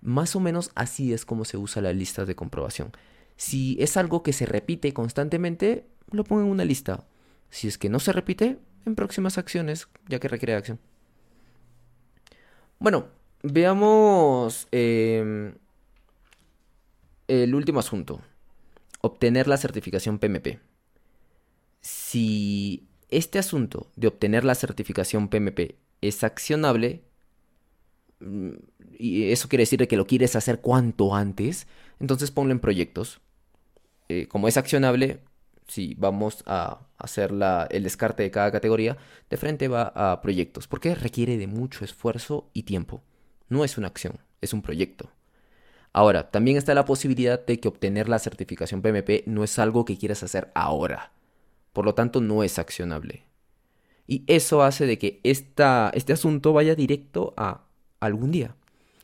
Más 0.00 0.36
o 0.36 0.40
menos 0.40 0.70
así 0.74 1.12
es 1.12 1.24
como 1.24 1.44
se 1.44 1.56
usa 1.56 1.80
la 1.80 1.92
lista 1.92 2.24
de 2.24 2.34
comprobación. 2.34 2.92
Si 3.36 3.76
es 3.80 3.96
algo 3.96 4.22
que 4.22 4.32
se 4.32 4.46
repite 4.46 4.92
constantemente, 4.92 5.86
lo 6.10 6.24
pongo 6.24 6.42
en 6.42 6.48
una 6.48 6.64
lista. 6.64 7.06
Si 7.50 7.68
es 7.68 7.78
que 7.78 7.88
no 7.88 8.00
se 8.00 8.12
repite, 8.12 8.58
en 8.84 8.94
próximas 8.94 9.38
acciones, 9.38 9.88
ya 10.08 10.18
que 10.18 10.28
requiere 10.28 10.54
acción. 10.54 10.80
Bueno, 12.78 13.06
veamos 13.44 14.66
em, 14.72 15.54
el 17.28 17.54
último 17.54 17.78
asunto. 17.78 18.20
Obtener 19.02 19.46
la 19.46 19.58
certificación 19.58 20.18
PMP. 20.18 20.60
Si 21.80 22.88
este 23.10 23.38
asunto 23.38 23.90
de 23.96 24.08
obtener 24.08 24.44
la 24.44 24.54
certificación 24.54 25.28
PMP 25.28 25.76
es 26.00 26.24
accionable, 26.24 27.04
mm, 28.20 28.52
y 28.98 29.30
eso 29.30 29.48
quiere 29.48 29.62
decir 29.62 29.86
que 29.86 29.96
lo 29.96 30.06
quieres 30.06 30.36
hacer 30.36 30.60
cuanto 30.60 31.14
antes, 31.14 31.66
entonces 32.00 32.30
ponlo 32.30 32.52
en 32.52 32.60
proyectos. 32.60 33.20
Eh, 34.08 34.26
como 34.28 34.48
es 34.48 34.56
accionable, 34.56 35.20
si 35.68 35.94
vamos 35.94 36.42
a 36.46 36.86
hacer 36.96 37.32
el 37.70 37.82
descarte 37.82 38.22
de 38.22 38.30
cada 38.30 38.52
categoría, 38.52 38.96
de 39.28 39.36
frente 39.36 39.68
va 39.68 39.92
a 39.94 40.22
proyectos, 40.22 40.66
porque 40.66 40.94
requiere 40.94 41.36
de 41.36 41.46
mucho 41.46 41.84
esfuerzo 41.84 42.50
y 42.54 42.62
tiempo. 42.64 43.02
No 43.48 43.64
es 43.64 43.78
una 43.78 43.88
acción, 43.88 44.18
es 44.40 44.52
un 44.52 44.62
proyecto. 44.62 45.10
Ahora, 45.92 46.30
también 46.30 46.56
está 46.56 46.74
la 46.74 46.84
posibilidad 46.84 47.44
de 47.44 47.60
que 47.60 47.68
obtener 47.68 48.08
la 48.08 48.18
certificación 48.18 48.82
PMP 48.82 49.26
no 49.26 49.44
es 49.44 49.58
algo 49.58 49.84
que 49.84 49.96
quieras 49.96 50.22
hacer 50.22 50.50
ahora. 50.54 51.12
Por 51.72 51.84
lo 51.84 51.94
tanto, 51.94 52.20
no 52.20 52.42
es 52.42 52.58
accionable. 52.58 53.24
Y 54.06 54.24
eso 54.26 54.62
hace 54.62 54.86
de 54.86 54.98
que 54.98 55.20
este 55.22 55.62
asunto 56.12 56.52
vaya 56.52 56.74
directo 56.74 57.32
a 57.36 57.64
algún 58.00 58.32
día. 58.32 58.56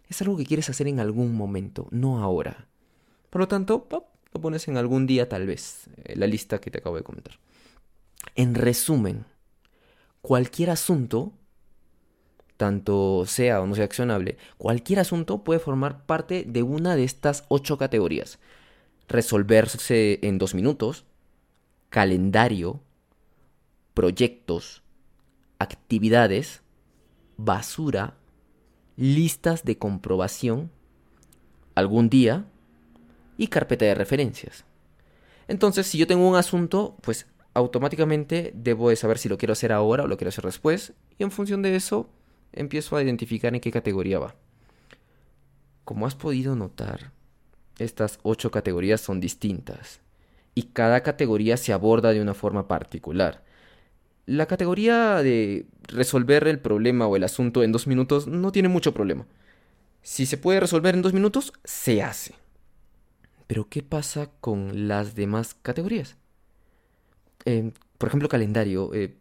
Es 0.08 0.20
algo 0.20 0.36
que 0.36 0.44
quieres 0.44 0.68
hacer 0.68 0.88
en 0.88 1.00
algún 1.00 1.34
momento, 1.34 1.86
no 1.90 2.22
ahora. 2.22 2.66
Por 3.30 3.40
lo 3.40 3.48
tanto, 3.48 3.86
lo 3.90 4.40
pones 4.40 4.66
en 4.68 4.76
algún 4.76 5.06
día 5.06 5.28
tal 5.28 5.46
vez, 5.46 5.88
eh, 6.04 6.16
la 6.16 6.26
lista 6.26 6.60
que 6.60 6.70
te 6.70 6.78
acabo 6.78 6.96
de 6.96 7.02
comentar. 7.02 7.38
En 8.34 8.54
resumen, 8.54 9.24
cualquier 10.20 10.70
asunto, 10.70 11.32
tanto 12.60 13.24
sea 13.24 13.62
o 13.62 13.66
no 13.66 13.74
sea 13.74 13.86
accionable, 13.86 14.36
cualquier 14.58 14.98
asunto 14.98 15.44
puede 15.44 15.60
formar 15.60 16.04
parte 16.04 16.44
de 16.46 16.62
una 16.62 16.94
de 16.94 17.04
estas 17.04 17.46
ocho 17.48 17.78
categorías. 17.78 18.38
Resolverse 19.08 20.18
en 20.20 20.36
dos 20.36 20.54
minutos, 20.54 21.06
calendario, 21.88 22.82
proyectos, 23.94 24.82
actividades, 25.58 26.60
basura, 27.38 28.18
listas 28.94 29.64
de 29.64 29.78
comprobación, 29.78 30.70
algún 31.74 32.10
día 32.10 32.44
y 33.38 33.46
carpeta 33.46 33.86
de 33.86 33.94
referencias. 33.94 34.66
Entonces, 35.48 35.86
si 35.86 35.96
yo 35.96 36.06
tengo 36.06 36.28
un 36.28 36.36
asunto, 36.36 36.98
pues 37.00 37.26
automáticamente 37.54 38.52
debo 38.54 38.90
de 38.90 38.96
saber 38.96 39.16
si 39.16 39.30
lo 39.30 39.38
quiero 39.38 39.54
hacer 39.54 39.72
ahora 39.72 40.04
o 40.04 40.08
lo 40.08 40.18
quiero 40.18 40.28
hacer 40.28 40.44
después 40.44 40.92
y 41.16 41.22
en 41.22 41.30
función 41.30 41.62
de 41.62 41.74
eso 41.74 42.10
empiezo 42.52 42.96
a 42.96 43.02
identificar 43.02 43.54
en 43.54 43.60
qué 43.60 43.70
categoría 43.70 44.18
va. 44.18 44.34
Como 45.84 46.06
has 46.06 46.14
podido 46.14 46.54
notar, 46.56 47.12
estas 47.78 48.18
ocho 48.22 48.50
categorías 48.50 49.00
son 49.00 49.20
distintas 49.20 50.00
y 50.54 50.64
cada 50.64 51.02
categoría 51.02 51.56
se 51.56 51.72
aborda 51.72 52.12
de 52.12 52.20
una 52.20 52.34
forma 52.34 52.68
particular. 52.68 53.42
La 54.26 54.46
categoría 54.46 55.22
de 55.22 55.66
resolver 55.88 56.46
el 56.46 56.60
problema 56.60 57.06
o 57.06 57.16
el 57.16 57.24
asunto 57.24 57.62
en 57.62 57.72
dos 57.72 57.86
minutos 57.86 58.26
no 58.26 58.52
tiene 58.52 58.68
mucho 58.68 58.94
problema. 58.94 59.26
Si 60.02 60.26
se 60.26 60.38
puede 60.38 60.60
resolver 60.60 60.94
en 60.94 61.02
dos 61.02 61.12
minutos, 61.12 61.52
se 61.64 62.02
hace. 62.02 62.34
Pero 63.46 63.68
¿qué 63.68 63.82
pasa 63.82 64.30
con 64.40 64.88
las 64.88 65.14
demás 65.14 65.54
categorías? 65.54 66.16
Eh, 67.44 67.72
por 67.98 68.08
ejemplo, 68.08 68.28
calendario. 68.28 68.94
Eh, 68.94 69.14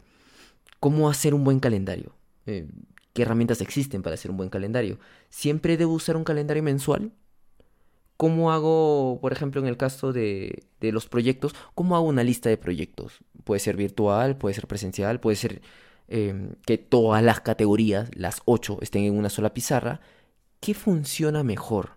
¿Cómo 0.78 1.10
hacer 1.10 1.34
un 1.34 1.44
buen 1.44 1.60
calendario? 1.60 2.14
Eh, 2.46 2.68
¿Qué 3.12 3.22
herramientas 3.22 3.60
existen 3.60 4.02
para 4.02 4.14
hacer 4.14 4.30
un 4.30 4.36
buen 4.36 4.50
calendario? 4.50 4.98
¿Siempre 5.28 5.76
debo 5.76 5.94
usar 5.94 6.16
un 6.16 6.24
calendario 6.24 6.62
mensual? 6.62 7.12
¿Cómo 8.16 8.52
hago, 8.52 9.18
por 9.20 9.32
ejemplo, 9.32 9.60
en 9.60 9.66
el 9.66 9.76
caso 9.76 10.12
de, 10.12 10.64
los 10.80 11.06
proyectos, 11.06 11.54
cómo 11.74 11.96
hago 11.96 12.06
una 12.06 12.22
lista 12.22 12.50
de 12.50 12.58
proyectos? 12.58 13.20
Puede 13.44 13.60
ser 13.60 13.76
virtual, 13.76 14.36
puede 14.36 14.54
ser 14.54 14.66
presencial, 14.66 15.20
puede 15.20 15.36
ser 15.36 15.62
em, 16.08 16.50
que 16.66 16.76
todas 16.76 17.22
las 17.22 17.40
categorías, 17.40 18.10
las 18.14 18.42
ocho, 18.44 18.78
estén 18.82 19.04
en 19.04 19.16
una 19.16 19.30
sola 19.30 19.54
pizarra. 19.54 20.00
¿Qué 20.60 20.74
funciona 20.74 21.42
mejor? 21.42 21.96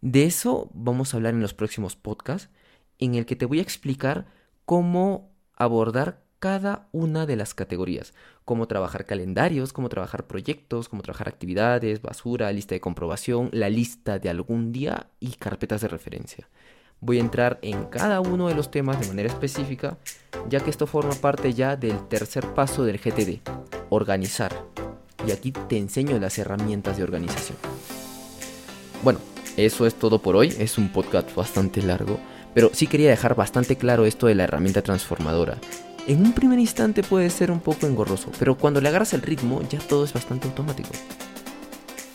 De 0.00 0.24
eso 0.24 0.70
vamos 0.74 1.14
a 1.14 1.18
hablar 1.18 1.34
en 1.34 1.40
los 1.40 1.54
próximos 1.54 1.94
podcasts, 1.94 2.50
en 2.98 3.14
el 3.14 3.24
que 3.24 3.36
te 3.36 3.46
voy 3.46 3.60
a 3.60 3.62
explicar 3.62 4.26
cómo 4.64 5.30
abordar 5.54 6.24
cada 6.42 6.88
una 6.90 7.24
de 7.24 7.36
las 7.36 7.54
categorías, 7.54 8.14
cómo 8.44 8.66
trabajar 8.66 9.06
calendarios, 9.06 9.72
cómo 9.72 9.88
trabajar 9.88 10.26
proyectos, 10.26 10.88
cómo 10.88 11.00
trabajar 11.00 11.28
actividades, 11.28 12.02
basura, 12.02 12.50
lista 12.50 12.74
de 12.74 12.80
comprobación, 12.80 13.48
la 13.52 13.70
lista 13.70 14.18
de 14.18 14.28
algún 14.28 14.72
día 14.72 15.06
y 15.20 15.36
carpetas 15.36 15.82
de 15.82 15.86
referencia. 15.86 16.48
Voy 16.98 17.18
a 17.18 17.20
entrar 17.20 17.60
en 17.62 17.84
cada 17.84 18.20
uno 18.20 18.48
de 18.48 18.56
los 18.56 18.72
temas 18.72 18.98
de 18.98 19.06
manera 19.06 19.28
específica, 19.28 19.98
ya 20.48 20.58
que 20.58 20.70
esto 20.70 20.88
forma 20.88 21.14
parte 21.14 21.52
ya 21.52 21.76
del 21.76 22.08
tercer 22.08 22.44
paso 22.54 22.82
del 22.82 22.98
GTD, 22.98 23.48
organizar. 23.90 24.52
Y 25.24 25.30
aquí 25.30 25.52
te 25.52 25.78
enseño 25.78 26.18
las 26.18 26.38
herramientas 26.38 26.96
de 26.96 27.04
organización. 27.04 27.56
Bueno, 29.04 29.20
eso 29.56 29.86
es 29.86 29.94
todo 29.94 30.20
por 30.20 30.34
hoy, 30.34 30.52
es 30.58 30.76
un 30.76 30.88
podcast 30.88 31.32
bastante 31.36 31.82
largo, 31.82 32.18
pero 32.52 32.70
sí 32.72 32.88
quería 32.88 33.10
dejar 33.10 33.36
bastante 33.36 33.76
claro 33.76 34.06
esto 34.06 34.26
de 34.26 34.34
la 34.34 34.42
herramienta 34.42 34.82
transformadora 34.82 35.60
en 36.06 36.20
un 36.20 36.32
primer 36.32 36.58
instante 36.58 37.02
puede 37.02 37.30
ser 37.30 37.50
un 37.50 37.60
poco 37.60 37.86
engorroso, 37.86 38.30
pero 38.38 38.56
cuando 38.56 38.80
le 38.80 38.88
agarras 38.88 39.12
el 39.12 39.22
ritmo 39.22 39.62
ya 39.68 39.78
todo 39.78 40.04
es 40.04 40.12
bastante 40.12 40.48
automático. 40.48 40.90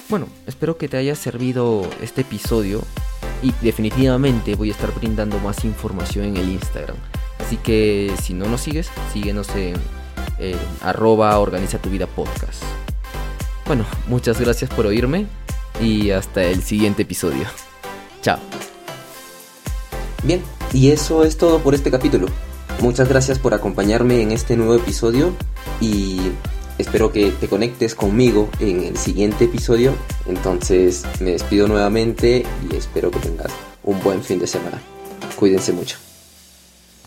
Bueno, 0.10 0.28
espero 0.46 0.78
que 0.78 0.88
te 0.88 0.98
haya 0.98 1.16
servido 1.16 1.88
este 2.02 2.22
episodio 2.22 2.82
y 3.44 3.54
definitivamente 3.62 4.56
voy 4.56 4.70
a 4.70 4.72
estar 4.72 4.94
brindando 4.94 5.38
más 5.40 5.66
información 5.66 6.26
en 6.26 6.38
el 6.38 6.50
Instagram. 6.50 6.98
Así 7.40 7.58
que 7.58 8.14
si 8.22 8.34
no 8.34 8.48
nos 8.48 8.62
sigues, 8.62 8.90
síguenos 9.14 9.50
en 9.56 9.76
arroba 10.82 11.38
organiza 11.40 11.78
tu 11.80 11.90
vida 11.90 12.08
podcast. 12.08 12.64
Bueno, 13.66 13.86
muchas 14.08 14.40
gracias 14.40 14.70
por 14.70 14.86
oírme 14.86 15.26
y 15.82 16.12
hasta 16.12 16.44
el 16.44 16.64
siguiente 16.64 17.04
episodio. 17.04 17.46
Chao. 18.22 18.40
Bien, 20.24 20.42
y 20.74 20.92
eso 20.92 21.24
es 21.24 21.38
todo 21.38 21.60
por 21.60 21.76
este 21.76 21.92
capítulo. 21.92 22.28
Muchas 22.80 23.10
gracias 23.10 23.40
por 23.40 23.54
acompañarme 23.54 24.22
en 24.22 24.32
este 24.32 24.56
nuevo 24.56 24.76
episodio 24.76 25.34
y 25.82 26.20
espero 26.78 27.12
que 27.12 27.32
te 27.32 27.48
conectes 27.48 27.96
conmigo 27.96 28.50
en 28.60 28.84
el 28.84 28.98
siguiente 28.98 29.46
episodio. 29.46 29.94
Entonces 30.28 31.04
me 31.20 31.32
despido 31.32 31.68
nuevamente 31.68 32.46
y 32.70 32.76
espero 32.76 33.10
que 33.10 33.20
tengas 33.20 33.52
un 33.84 34.02
buen 34.04 34.24
fin 34.24 34.38
de 34.40 34.48
semana. 34.48 34.80
Cuídense 35.38 35.74
mucho. 35.74 36.07